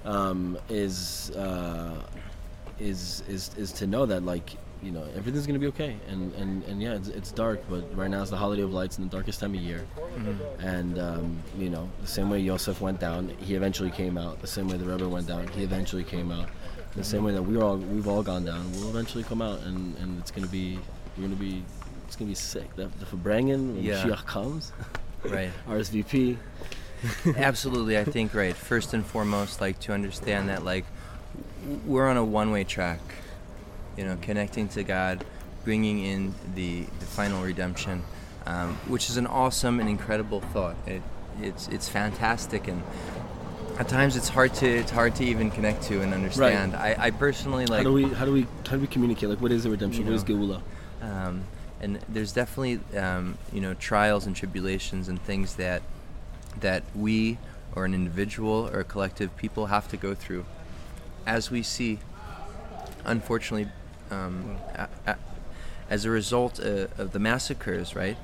um, 0.04 0.56
is 0.70 1.30
uh, 1.32 2.00
is 2.78 3.22
is 3.28 3.50
is 3.56 3.72
to 3.72 3.86
know 3.86 4.06
that 4.06 4.24
like 4.24 4.56
you 4.82 4.92
know 4.92 5.04
everything's 5.16 5.46
gonna 5.46 5.58
be 5.58 5.66
okay. 5.66 5.96
And 6.08 6.32
and 6.34 6.62
and 6.64 6.80
yeah 6.80 6.94
it's, 6.94 7.08
it's 7.08 7.32
dark 7.32 7.60
but 7.68 7.82
right 7.96 8.08
now 8.08 8.22
it's 8.22 8.30
the 8.30 8.36
holiday 8.36 8.62
of 8.62 8.72
lights 8.72 8.96
in 8.98 9.04
the 9.04 9.10
darkest 9.10 9.40
time 9.40 9.54
of 9.54 9.60
year. 9.60 9.84
And 10.60 10.98
um, 10.98 11.42
you 11.58 11.68
know 11.68 11.90
the 12.00 12.06
same 12.06 12.30
way 12.30 12.38
Yosef 12.38 12.80
went 12.80 13.00
down 13.00 13.28
he 13.40 13.54
eventually 13.56 13.90
came 13.90 14.16
out. 14.16 14.40
The 14.40 14.46
same 14.46 14.68
way 14.68 14.76
the 14.76 14.84
Rebbe 14.84 15.08
went 15.08 15.26
down 15.26 15.48
he 15.48 15.64
eventually 15.64 16.04
came 16.04 16.30
out. 16.30 16.48
The 16.94 17.04
same 17.04 17.24
way 17.24 17.32
that 17.32 17.42
we're 17.42 17.62
all 17.62 17.76
we've 17.76 18.06
all 18.08 18.22
gone 18.22 18.44
down 18.44 18.70
we'll 18.72 18.88
eventually 18.90 19.24
come 19.24 19.42
out 19.42 19.60
and 19.62 19.96
and 19.98 20.18
it's 20.20 20.30
gonna 20.30 20.46
be 20.46 20.78
you're 21.16 21.26
gonna 21.28 21.40
be 21.40 21.64
it's 22.08 22.16
gonna 22.16 22.28
be 22.30 22.34
sick 22.34 22.74
the, 22.74 22.86
the 22.98 23.06
Farbrengen 23.06 23.74
when 23.74 23.82
Yeah. 23.84 24.02
Mashiach 24.02 24.26
comes 24.26 24.72
right. 25.24 25.50
RSVP 25.68 26.38
Absolutely, 27.36 27.96
I 27.96 28.02
think 28.04 28.34
right. 28.34 28.56
First 28.56 28.92
and 28.92 29.06
foremost, 29.06 29.60
like 29.60 29.78
to 29.80 29.92
understand 29.92 30.48
that 30.48 30.64
like 30.64 30.84
we're 31.86 32.08
on 32.08 32.16
a 32.16 32.24
one-way 32.24 32.64
track. 32.64 32.98
You 33.96 34.04
know, 34.04 34.16
connecting 34.20 34.68
to 34.70 34.82
God, 34.82 35.24
bringing 35.64 36.00
in 36.00 36.34
the 36.54 36.82
the 36.98 37.06
final 37.06 37.42
redemption, 37.42 38.02
um, 38.46 38.74
which 38.88 39.10
is 39.10 39.16
an 39.16 39.26
awesome 39.26 39.80
and 39.80 39.88
incredible 39.88 40.40
thought. 40.40 40.76
It 40.86 41.02
it's 41.40 41.68
it's 41.68 41.88
fantastic 41.88 42.68
and. 42.68 42.82
At 43.78 43.88
times, 43.88 44.16
it's 44.16 44.28
hard 44.28 44.54
to 44.54 44.66
it's 44.66 44.90
hard 44.90 45.14
to 45.16 45.24
even 45.24 45.52
connect 45.52 45.84
to 45.84 46.00
and 46.02 46.12
understand. 46.12 46.74
I, 46.74 46.96
I 46.98 47.10
personally 47.12 47.64
like 47.66 47.78
how 47.78 47.84
do 47.84 47.92
we 47.92 48.08
how 48.12 48.24
do 48.24 48.32
we 48.32 48.42
how 48.66 48.74
do 48.74 48.80
we 48.80 48.88
communicate 48.88 49.28
like 49.28 49.40
what 49.40 49.52
is 49.52 49.62
the 49.62 49.70
redemption 49.70 50.02
You 50.04 50.10
what 50.10 50.16
is 50.16 50.28
know. 50.28 50.34
Geulah 50.34 50.62
um, 51.00 51.44
and 51.80 51.98
there's 52.08 52.32
definitely 52.32 52.80
um, 52.98 53.38
you 53.52 53.60
know 53.60 53.74
trials 53.74 54.26
and 54.26 54.34
tribulations 54.36 55.08
and 55.08 55.20
things 55.22 55.54
that 55.56 55.82
that 56.60 56.82
we 56.94 57.38
or 57.74 57.84
an 57.84 57.94
individual 57.94 58.68
or 58.72 58.80
a 58.80 58.84
collective 58.84 59.36
people 59.36 59.66
have 59.66 59.86
to 59.88 59.96
go 59.96 60.14
through. 60.14 60.44
As 61.26 61.50
we 61.50 61.62
see 61.62 61.98
unfortunately 63.04 63.70
um, 64.10 64.56
a, 64.74 64.88
a, 65.06 65.16
as 65.90 66.04
a 66.04 66.10
result 66.10 66.58
uh, 66.60 66.86
of 66.98 67.12
the 67.12 67.18
massacres 67.18 67.94
right? 67.94 68.16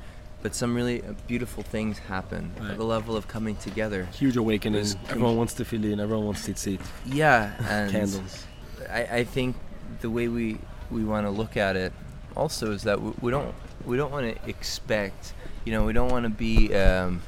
But 0.42 0.54
some 0.54 0.74
really 0.74 1.02
uh, 1.02 1.12
beautiful 1.26 1.62
things 1.62 1.98
happen 1.98 2.52
Right. 2.60 2.72
at 2.72 2.76
the 2.76 2.84
level 2.84 3.16
of 3.16 3.26
coming 3.28 3.56
together. 3.56 4.04
Huge 4.12 4.36
awakening. 4.36 4.84
Everyone 5.08 5.36
wants 5.36 5.54
to 5.54 5.64
feel 5.64 5.82
in 5.84 6.00
everyone 6.00 6.26
wants 6.26 6.46
tzitzit 6.46 6.80
yeah 7.06 7.52
and 7.68 7.90
candles. 7.90 8.44
I, 8.90 9.02
I 9.20 9.24
think 9.24 9.56
the 10.00 10.10
way 10.10 10.28
we 10.28 10.58
we 10.90 11.04
want 11.04 11.26
to 11.26 11.30
look 11.30 11.56
at 11.56 11.76
it 11.76 11.92
also 12.36 12.72
is 12.72 12.82
that 12.82 13.00
we, 13.00 13.12
we 13.20 13.30
don't 13.30 13.54
we 13.84 13.96
don't 13.96 14.10
want 14.12 14.34
to 14.34 14.48
expect 14.48 15.32
you 15.64 15.72
know 15.72 15.84
we 15.84 15.92
don't 15.92 16.10
want 16.10 16.24
to 16.24 16.30
be 16.30 16.74
um, 16.74 17.22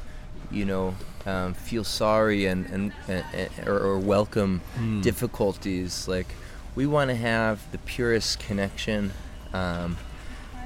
you 0.51 0.65
know 0.65 0.95
um, 1.27 1.55
feel 1.55 1.85
sorry 1.85 2.47
and 2.47 2.67
and, 2.67 2.93
and, 3.09 3.49
or, 3.67 3.79
or 3.79 3.99
welcome 3.99 4.61
Hmm. 4.77 5.01
difficulties 5.01 6.07
like 6.09 6.27
we 6.75 6.87
want 6.87 7.09
to 7.11 7.17
have 7.17 7.61
the 7.73 7.79
purest 7.79 8.39
connection 8.39 9.13
um, 9.53 9.97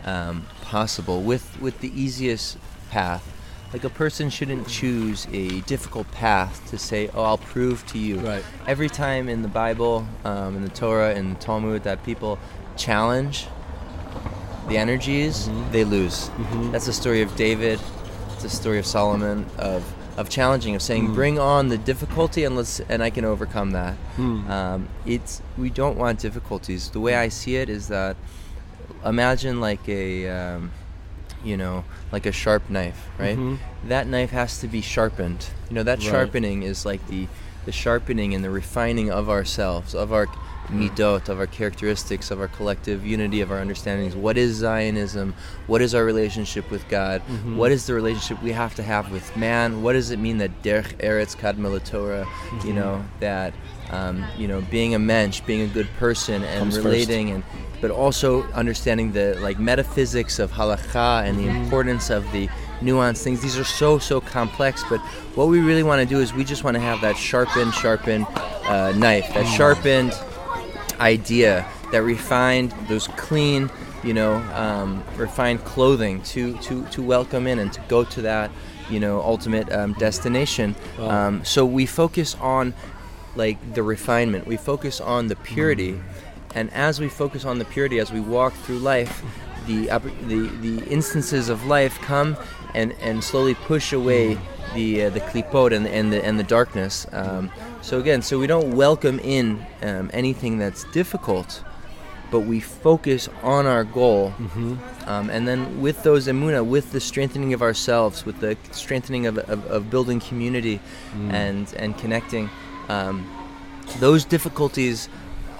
um, 0.04 0.46
possible 0.62 1.22
with 1.22 1.60
with 1.60 1.80
the 1.80 1.92
easiest 2.00 2.56
path 2.90 3.24
like 3.72 3.84
a 3.84 3.90
person 3.90 4.30
shouldn't 4.30 4.66
choose 4.66 5.28
a 5.32 5.60
difficult 5.60 6.10
path 6.10 6.68
to 6.70 6.76
say 6.78 7.08
oh 7.14 7.22
i'll 7.22 7.38
prove 7.38 7.86
to 7.86 7.98
you 7.98 8.18
Right. 8.18 8.44
every 8.66 8.88
time 8.88 9.28
in 9.28 9.42
the 9.42 9.48
Bible, 9.48 10.06
um, 10.24 10.56
in 10.56 10.62
the 10.62 10.70
Torah, 10.70 11.14
in 11.14 11.34
the 11.34 11.38
Talmud, 11.40 11.84
that 11.84 12.02
people 12.04 12.38
challenge 12.76 13.46
the 14.70 14.78
energies, 14.78 15.48
Mhm. 15.48 15.72
they 15.72 15.84
lose. 15.84 16.30
Mhm. 16.38 16.72
That's 16.72 16.86
the 16.86 16.92
story 16.92 17.20
of 17.22 17.34
David. 17.36 17.78
It's 18.34 18.42
the 18.44 18.48
story 18.48 18.78
of 18.78 18.86
Solomon 18.86 19.44
of 19.58 19.82
of 20.16 20.28
challenging, 20.28 20.74
of 20.74 20.82
saying, 20.82 21.08
Mm. 21.08 21.14
"Bring 21.14 21.38
on 21.38 21.68
the 21.68 21.78
difficulty, 21.78 22.44
and 22.44 22.54
let's 22.56 22.80
and 22.88 23.02
I 23.02 23.10
can 23.10 23.24
overcome 23.24 23.70
that." 23.72 23.94
Hmm. 24.16 24.50
Um, 24.50 24.88
it's 25.06 25.40
we 25.56 25.70
don't 25.70 25.96
want 25.96 26.18
difficulties. 26.20 26.90
The 26.90 27.00
way 27.00 27.14
I 27.14 27.28
see 27.30 27.56
it 27.56 27.68
is 27.70 27.88
that 27.88 28.16
imagine 29.04 29.60
like 29.60 29.88
a 29.88 30.28
um, 30.28 30.70
you 31.44 31.56
know 31.56 31.84
like 32.12 32.26
a 32.26 32.32
sharp 32.32 32.68
knife, 32.68 33.00
right? 33.18 33.38
Mhm. 33.38 33.58
That 33.88 34.06
knife 34.08 34.30
has 34.30 34.58
to 34.60 34.68
be 34.68 34.80
sharpened. 34.82 35.46
You 35.68 35.74
know 35.76 35.82
that 35.84 35.98
Right. 36.00 36.08
sharpening 36.10 36.62
is 36.62 36.84
like 36.84 37.00
the 37.08 37.26
the 37.64 37.72
sharpening 37.72 38.34
and 38.34 38.42
the 38.44 38.50
refining 38.50 39.10
of 39.10 39.28
ourselves, 39.30 39.94
of 39.94 40.12
our 40.12 40.26
midot, 40.70 41.28
of 41.28 41.38
our 41.38 41.46
characteristics, 41.46 42.30
of 42.30 42.40
our 42.40 42.48
collective 42.48 43.04
unity, 43.06 43.40
of 43.40 43.50
our 43.50 43.58
understandings. 43.60 44.14
What 44.16 44.36
is 44.36 44.56
Zionism? 44.56 45.34
What 45.66 45.82
is 45.82 45.94
our 45.94 46.04
relationship 46.04 46.70
with 46.70 46.88
God? 46.88 47.22
Mhm. 47.28 47.56
What 47.56 47.72
is 47.72 47.86
the 47.86 47.94
relationship 47.94 48.42
we 48.42 48.52
have 48.52 48.74
to 48.76 48.82
have 48.82 49.10
with 49.10 49.36
man? 49.36 49.82
What 49.82 49.92
does 49.94 50.10
it 50.10 50.18
mean 50.18 50.38
that 50.38 50.62
derech 50.62 50.94
eretz 50.98 51.36
kadma 51.36 51.82
Torah? 51.84 52.26
You 52.64 52.72
Mhm. 52.72 52.74
know 52.74 53.04
that 53.20 53.52
um, 53.90 54.24
you 54.38 54.46
know 54.46 54.60
being 54.70 54.94
a 54.94 54.98
mensch, 54.98 55.40
being 55.46 55.62
a 55.62 55.66
good 55.66 55.88
person, 55.98 56.44
and 56.44 56.58
Comes 56.60 56.74
first. 56.76 56.84
relating 56.86 57.30
and 57.30 57.42
but 57.80 57.90
also 57.90 58.44
understanding 58.52 59.12
the 59.12 59.36
like 59.40 59.58
metaphysics 59.58 60.38
of 60.38 60.52
halacha 60.52 61.24
and 61.26 61.38
the 61.38 61.44
Mm-hmm. 61.46 61.64
importance 61.64 62.10
of 62.10 62.30
the 62.30 62.48
nuanced 62.82 63.22
things. 63.22 63.40
These 63.40 63.58
are 63.58 63.64
so 63.64 63.98
so 63.98 64.20
complex, 64.20 64.84
but 64.88 65.00
what 65.34 65.48
we 65.48 65.60
really 65.60 65.82
want 65.82 66.00
to 66.06 66.06
do 66.14 66.20
is 66.20 66.32
we 66.34 66.44
just 66.44 66.62
want 66.62 66.74
to 66.76 66.80
have 66.80 67.00
that 67.00 67.16
sharpened, 67.16 67.72
sharpened 67.74 68.26
uh, 68.66 68.92
knife, 68.92 69.26
that 69.34 69.46
Mm. 69.46 69.56
sharpened 69.56 70.12
idea, 71.00 71.66
that 71.92 72.02
refined, 72.02 72.72
those 72.88 73.08
clean, 73.08 73.70
you 74.04 74.14
know, 74.14 74.34
um, 74.54 75.02
refined 75.16 75.64
clothing 75.64 76.22
to 76.22 76.56
to 76.58 76.84
to 76.86 77.02
welcome 77.02 77.46
in 77.46 77.58
and 77.58 77.72
to 77.72 77.80
go 77.88 78.04
to 78.04 78.22
that, 78.22 78.50
you 78.88 79.00
know, 79.00 79.20
ultimate 79.20 79.70
um, 79.72 79.94
destination. 79.94 80.74
Wow. 80.98 81.10
Um, 81.10 81.44
so 81.44 81.64
we 81.64 81.86
focus 81.86 82.36
on 82.40 82.74
like 83.36 83.74
the 83.74 83.82
refinement. 83.82 84.46
We 84.46 84.56
focus 84.56 85.00
on 85.00 85.28
the 85.28 85.36
purity, 85.36 86.00
and 86.54 86.72
as 86.72 87.00
we 87.00 87.08
focus 87.08 87.44
on 87.44 87.58
the 87.58 87.64
purity, 87.64 87.98
as 87.98 88.12
we 88.12 88.20
walk 88.20 88.52
through 88.52 88.78
life, 88.78 89.22
the 89.66 89.86
the 90.26 90.50
the 90.60 90.86
instances 90.88 91.48
of 91.48 91.66
life 91.66 91.98
come 92.00 92.36
and 92.74 92.92
and 93.00 93.22
slowly 93.22 93.54
push 93.54 93.92
away 93.92 94.38
the 94.74 95.04
uh, 95.04 95.10
the 95.10 95.20
klipot 95.20 95.72
and 95.74 95.84
the, 95.86 95.90
and 95.94 96.12
the 96.12 96.24
and 96.24 96.38
the 96.38 96.44
darkness. 96.44 97.06
Um, 97.12 97.50
so 97.82 97.98
again, 97.98 98.22
so 98.22 98.38
we 98.38 98.46
don't 98.46 98.74
welcome 98.76 99.18
in 99.20 99.64
um, 99.82 100.10
anything 100.12 100.58
that's 100.58 100.84
difficult. 100.92 101.62
but 102.30 102.46
we 102.46 102.60
focus 102.60 103.28
on 103.42 103.66
our 103.66 103.82
goal. 103.82 104.30
Mm-hmm. 104.38 104.74
Um, 105.10 105.30
and 105.30 105.48
then 105.48 105.80
with 105.82 106.04
those 106.04 106.28
emuna, 106.28 106.64
with 106.64 106.92
the 106.92 107.00
strengthening 107.00 107.52
of 107.54 107.60
ourselves, 107.60 108.24
with 108.24 108.38
the 108.38 108.56
strengthening 108.70 109.26
of, 109.26 109.36
of, 109.38 109.66
of 109.66 109.90
building 109.90 110.20
community 110.20 110.78
Mm. 111.12 111.32
and, 111.32 111.74
and 111.82 111.98
connecting, 111.98 112.48
um, 112.88 113.26
those 113.98 114.24
difficulties 114.24 115.08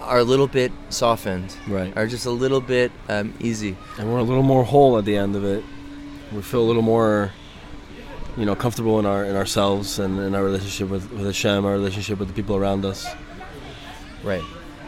are 0.00 0.18
a 0.20 0.24
little 0.24 0.46
bit 0.46 0.70
softened, 0.90 1.56
Right. 1.66 1.92
are 1.96 2.06
just 2.06 2.26
a 2.26 2.30
little 2.30 2.60
bit 2.60 2.92
um, 3.08 3.34
easy. 3.40 3.76
And 3.98 4.06
we're 4.12 4.20
a 4.20 4.28
little 4.30 4.44
more 4.44 4.62
whole 4.64 4.96
at 4.98 5.04
the 5.04 5.16
end 5.16 5.34
of 5.34 5.44
it. 5.44 5.64
We 6.32 6.40
feel 6.42 6.60
a 6.60 6.68
little 6.70 6.82
more, 6.82 7.32
you 8.36 8.44
know, 8.44 8.54
comfortable 8.54 8.98
in 8.98 9.06
our 9.06 9.24
in 9.24 9.36
ourselves 9.36 9.98
and 9.98 10.18
in 10.18 10.34
our 10.34 10.44
relationship 10.44 10.88
with, 10.88 11.10
with 11.12 11.26
Hashem, 11.26 11.64
our 11.64 11.72
relationship 11.72 12.18
with 12.18 12.28
the 12.28 12.34
people 12.34 12.56
around 12.56 12.84
us. 12.84 13.06
Right. 14.22 14.42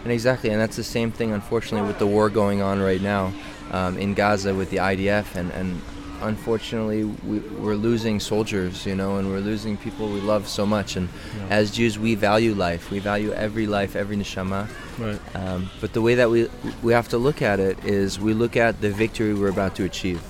And 0.05 0.13
exactly, 0.13 0.51
and 0.51 0.61
that's 0.61 0.77
the 0.77 0.85
same 0.85 1.13
thing, 1.13 1.33
unfortunately, 1.33 1.87
with 1.87 1.99
the 1.99 2.07
war 2.07 2.29
going 2.29 2.61
on 2.61 2.81
right 2.81 3.01
now 3.01 3.33
um, 3.71 3.97
in 3.99 4.15
Gaza 4.15 4.55
with 4.55 4.71
the 4.71 4.79
IDF, 4.79 5.37
and, 5.37 5.53
and 5.53 5.81
unfortunately, 6.21 7.05
we, 7.05 7.39
we're 7.39 7.75
losing 7.75 8.21
soldiers, 8.21 8.87
you 8.87 8.95
know, 8.95 9.17
and 9.17 9.29
we're 9.29 9.41
losing 9.41 9.77
people 9.77 10.09
we 10.09 10.21
love 10.21 10.49
so 10.49 10.67
much. 10.67 10.97
And 10.97 11.09
as 11.51 11.71
Jews, 11.71 11.99
we 11.99 12.15
value 12.15 12.55
life. 12.55 12.91
We 12.91 12.99
value 12.99 13.33
every 13.33 13.67
life, 13.67 13.97
every 13.97 14.17
neshama. 14.17 14.69
Right. 14.99 15.37
Um, 15.37 15.71
but 15.81 15.93
the 15.93 16.03
way 16.03 16.17
that 16.17 16.31
we 16.31 16.49
we 16.83 16.93
have 16.93 17.09
to 17.09 17.19
look 17.19 17.43
at 17.43 17.61
it 17.61 17.85
is 17.85 18.21
we 18.21 18.35
look 18.35 18.57
at 18.57 18.81
the 18.81 18.91
victory 18.91 19.35
we're 19.35 19.49
about 19.49 19.77
to 19.77 19.85
achieve. 19.85 20.23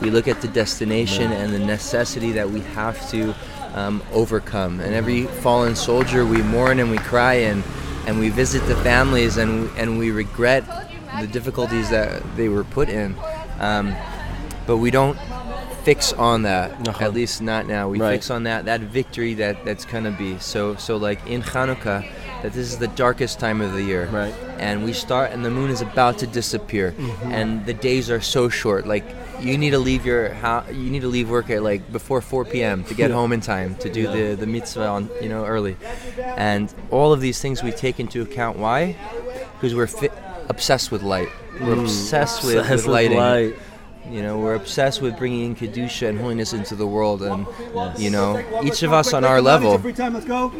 We 0.00 0.10
look 0.10 0.28
at 0.28 0.40
the 0.40 0.48
destination 0.48 1.32
and 1.32 1.52
the 1.52 1.58
necessity 1.58 2.32
that 2.32 2.50
we 2.50 2.60
have 2.60 3.08
to 3.10 3.34
um, 3.74 4.02
overcome. 4.12 4.80
And 4.80 4.94
every 4.94 5.26
fallen 5.26 5.76
soldier, 5.76 6.24
we 6.24 6.42
mourn 6.42 6.78
and 6.80 6.90
we 6.90 6.98
cry 6.98 7.34
and 7.34 7.62
and 8.06 8.18
we 8.18 8.30
visit 8.30 8.66
the 8.66 8.76
families 8.76 9.36
and 9.36 9.68
and 9.76 9.98
we 9.98 10.10
regret 10.10 10.64
the 11.20 11.26
difficulties 11.26 11.90
that 11.90 12.22
they 12.36 12.48
were 12.48 12.64
put 12.64 12.88
in. 12.88 13.14
Um, 13.58 13.94
but 14.66 14.78
we 14.78 14.90
don't 14.90 15.18
fix 15.82 16.12
on 16.12 16.42
that. 16.42 16.88
Uh-huh. 16.88 17.04
At 17.04 17.14
least 17.14 17.42
not 17.42 17.66
now. 17.66 17.88
We 17.88 17.98
Right. 18.00 18.12
fix 18.12 18.30
on 18.30 18.44
that 18.44 18.64
that 18.64 18.80
victory 18.80 19.34
that 19.34 19.64
that's 19.64 19.84
gonna 19.84 20.10
be. 20.12 20.38
So 20.38 20.76
so 20.76 20.96
like 20.96 21.26
in 21.26 21.42
Hanukkah, 21.42 22.06
that 22.42 22.52
this 22.52 22.72
is 22.72 22.78
the 22.78 22.88
darkest 22.88 23.38
time 23.40 23.60
of 23.60 23.72
the 23.72 23.82
year. 23.82 24.06
Right. 24.06 24.34
and 24.58 24.84
we 24.84 24.92
start 24.92 25.30
and 25.32 25.44
the 25.44 25.50
moon 25.50 25.70
is 25.70 25.80
about 25.80 26.18
to 26.18 26.26
disappear. 26.26 26.92
Mm-hmm. 26.92 27.32
And 27.32 27.66
the 27.66 27.74
days 27.74 28.10
are 28.10 28.20
so 28.20 28.48
short. 28.48 28.86
Like 28.86 29.04
you 29.40 29.56
need 29.56 29.70
to 29.70 29.78
leave 29.78 30.04
your 30.04 30.34
how 30.34 30.64
you 30.70 30.90
need 30.90 31.00
to 31.00 31.08
leave 31.08 31.30
work 31.30 31.48
at 31.50 31.62
like 31.62 31.90
before 31.92 32.20
4 32.20 32.44
p.m 32.44 32.84
to 32.84 32.94
get 32.94 33.08
Yeah. 33.10 33.16
home 33.16 33.32
in 33.32 33.40
time 33.40 33.74
to 33.76 33.88
do 33.88 34.02
the 34.06 34.36
the 34.36 34.46
mitzvah 34.46 34.86
on 34.86 35.08
you 35.22 35.28
know 35.28 35.44
early. 35.46 35.76
And 36.36 36.72
all 36.90 37.12
of 37.12 37.20
these 37.20 37.40
things 37.40 37.62
we 37.62 37.72
take 37.72 37.98
into 38.00 38.20
account. 38.22 38.58
Why? 38.58 38.96
Because 39.54 39.74
we're 39.74 39.86
fi- 39.86 40.10
obsessed 40.48 40.90
with 40.92 41.02
light. 41.02 41.28
We're 41.60 41.76
mm. 41.76 41.82
obsessed 41.82 42.44
with, 42.44 42.56
Obsessed 42.56 42.86
with 42.86 42.94
lighting. 42.94 43.18
light. 43.18 43.54
You 44.08 44.22
know 44.22 44.38
we're 44.38 44.54
obsessed 44.54 45.02
with 45.02 45.16
bringing 45.18 45.44
in 45.46 45.54
kedusha 45.56 46.08
and 46.08 46.18
holiness 46.18 46.52
into 46.52 46.74
the 46.74 46.86
world 46.86 47.22
and 47.22 47.46
Yes. 47.74 47.98
you 48.00 48.10
know 48.10 48.42
each 48.62 48.82
of 48.82 48.92
us 48.92 49.12
on 49.12 49.24
our 49.24 49.40
level 49.40 49.78
Free 49.78 49.92
time, 49.92 50.14
let's 50.14 50.26
go. 50.26 50.52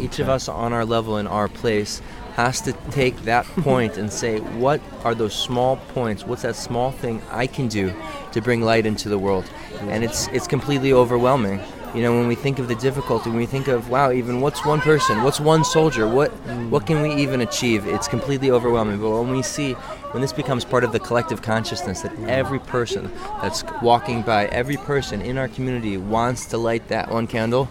each 0.00 0.18
of 0.18 0.28
us 0.28 0.48
on 0.48 0.72
our 0.72 0.84
level 0.84 1.18
in 1.18 1.26
our 1.26 1.48
place 1.48 2.00
has 2.34 2.60
to 2.62 2.72
take 2.90 3.16
that 3.22 3.44
point 3.62 3.96
and 3.98 4.12
say 4.12 4.38
what 4.58 4.80
are 5.04 5.14
those 5.14 5.34
small 5.34 5.76
points 5.94 6.24
what's 6.24 6.42
that 6.42 6.56
small 6.56 6.90
thing 6.90 7.20
i 7.30 7.46
can 7.46 7.68
do 7.68 7.92
to 8.32 8.40
bring 8.40 8.62
light 8.62 8.86
into 8.86 9.08
the 9.08 9.18
world 9.18 9.44
and 9.82 10.02
it's 10.02 10.28
it's 10.28 10.46
completely 10.46 10.92
overwhelming 10.92 11.60
you 11.94 12.02
know 12.02 12.12
when 12.16 12.28
we 12.28 12.34
think 12.34 12.58
of 12.58 12.68
the 12.68 12.74
difficulty 12.74 13.30
when 13.30 13.38
we 13.38 13.46
think 13.46 13.68
of 13.68 13.88
wow 13.88 14.10
even 14.10 14.40
what's 14.40 14.64
one 14.64 14.80
person 14.80 15.22
what's 15.22 15.40
one 15.40 15.64
soldier 15.64 16.06
what 16.06 16.30
what 16.70 16.86
can 16.86 17.00
we 17.02 17.14
even 17.14 17.40
achieve 17.40 17.86
it's 17.86 18.08
completely 18.08 18.50
overwhelming 18.50 19.00
but 19.00 19.10
when 19.10 19.30
we 19.30 19.42
see 19.42 19.72
when 20.12 20.20
this 20.20 20.32
becomes 20.32 20.64
part 20.64 20.84
of 20.84 20.92
the 20.92 21.00
collective 21.00 21.40
consciousness 21.42 22.02
that 22.02 22.12
every 22.28 22.58
person 22.58 23.10
that's 23.40 23.64
walking 23.82 24.22
by 24.22 24.46
every 24.46 24.76
person 24.76 25.22
in 25.22 25.38
our 25.38 25.48
community 25.48 25.96
wants 25.96 26.46
to 26.46 26.58
light 26.58 26.86
that 26.88 27.10
one 27.10 27.26
candle 27.26 27.68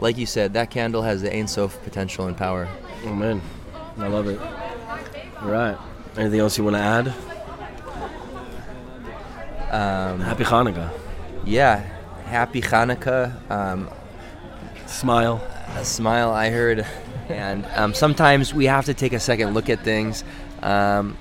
like 0.00 0.16
you 0.16 0.26
said, 0.26 0.54
that 0.54 0.70
candle 0.70 1.02
has 1.02 1.20
the 1.22 1.34
Ein 1.34 1.46
Sof 1.46 1.82
potential 1.84 2.26
and 2.26 2.36
power. 2.36 2.68
Amen. 3.04 3.40
I 3.98 4.08
love 4.08 4.28
it. 4.28 4.40
All 5.42 5.50
right. 5.50 5.76
Anything 6.16 6.40
else 6.40 6.56
you 6.56 6.64
want 6.64 6.76
to 6.76 6.82
add? 6.82 7.08
Um, 9.70 10.20
Happy 10.20 10.42
Hanukkah. 10.42 10.90
yeah, 11.44 11.84
happy 12.30 12.60
Hanukkah. 12.62 13.32
Um, 13.50 13.90
Smile. 14.86 15.40
a 15.76 15.84
smile 15.84 16.30
I 16.30 16.50
heard, 16.50 16.84
and 17.28 17.64
um, 17.76 17.94
sometimes 17.94 18.52
we 18.52 18.66
have 18.66 18.86
to 18.86 18.94
take 18.94 19.12
a 19.12 19.20
second 19.20 19.54
look 19.54 19.68
at 19.70 19.80
things, 19.84 20.24
um, 20.62 21.16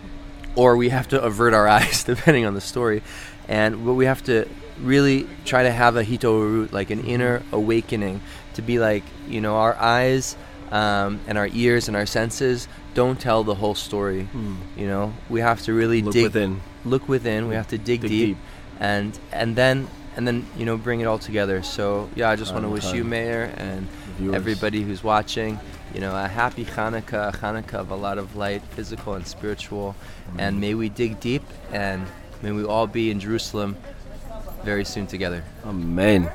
or 0.56 0.76
we 0.76 0.90
have 0.90 1.08
to 1.10 1.22
avert 1.22 1.54
our 1.54 1.68
eyes, 1.78 2.04
depending 2.04 2.46
on 2.46 2.56
the 2.56 2.62
story, 2.62 3.04
and 3.48 3.86
but 3.86 3.94
we 3.94 4.06
have 4.06 4.24
to 4.24 4.48
really 4.82 5.28
try 5.46 5.64
to 5.64 5.72
have 5.72 5.98
a 5.98 6.04
hitorerut, 6.04 6.72
like 6.72 6.90
an 6.90 7.02
inner 7.06 7.44
awakening, 7.52 8.22
to 8.56 8.62
be 8.64 8.80
like 8.80 9.04
you 9.28 9.40
know 9.40 9.56
our 9.58 9.76
eyes 9.76 10.36
um, 10.72 11.20
and 11.28 11.38
our 11.38 11.50
ears 11.54 11.88
and 11.88 11.96
our 11.96 12.08
senses 12.08 12.68
don't 12.96 13.20
tell 13.20 13.44
the 13.44 13.54
whole 13.56 13.76
story. 13.76 14.28
You 14.76 14.88
know, 14.88 15.14
we 15.30 15.42
have 15.42 15.62
to 15.64 15.74
really. 15.74 16.02
Look 16.02 16.14
dig 16.14 16.24
within. 16.24 16.62
look 16.86 17.08
within. 17.08 17.48
We 17.48 17.54
have 17.54 17.68
to 17.68 17.78
dig, 17.78 18.02
Dig 18.02 18.10
deep, 18.10 18.28
deep. 18.30 18.38
and 18.80 19.20
and 19.32 19.56
then 19.56 19.88
and 20.20 20.28
then 20.28 20.46
you 20.58 20.66
know 20.66 20.76
bring 20.76 21.00
it 21.00 21.06
all 21.06 21.18
together. 21.18 21.64
So 21.64 22.10
yeah, 22.14 22.30
I 22.30 22.36
just 22.36 22.52
want 22.52 22.66
to 22.66 22.70
wish 22.70 22.92
you. 22.92 23.06
Meir, 23.06 23.54
and 23.56 23.88
viewers. 24.18 24.36
everybody 24.36 24.82
who's 24.82 25.02
watching, 25.02 25.58
you 25.94 26.02
know, 26.02 26.14
a 26.14 26.28
happy 26.28 26.66
Hanukkah, 26.66 27.30
a 27.30 27.38
Hanukkah 27.38 27.76
of 27.76 27.90
a 27.90 27.96
lot 27.96 28.18
of 28.18 28.36
light, 28.36 28.62
physical 28.72 29.14
and 29.14 29.26
spiritual, 29.26 29.96
and 30.38 30.60
may 30.60 30.74
we 30.74 30.90
dig 30.90 31.22
deep, 31.22 31.44
and 31.72 32.06
may 32.42 32.52
we 32.52 32.66
all 32.66 32.86
be 32.86 33.12
in 33.12 33.22
Jerusalem 33.22 33.78
very 34.66 34.84
soon 34.84 35.08
together. 35.08 35.42
Amen. 35.66 36.30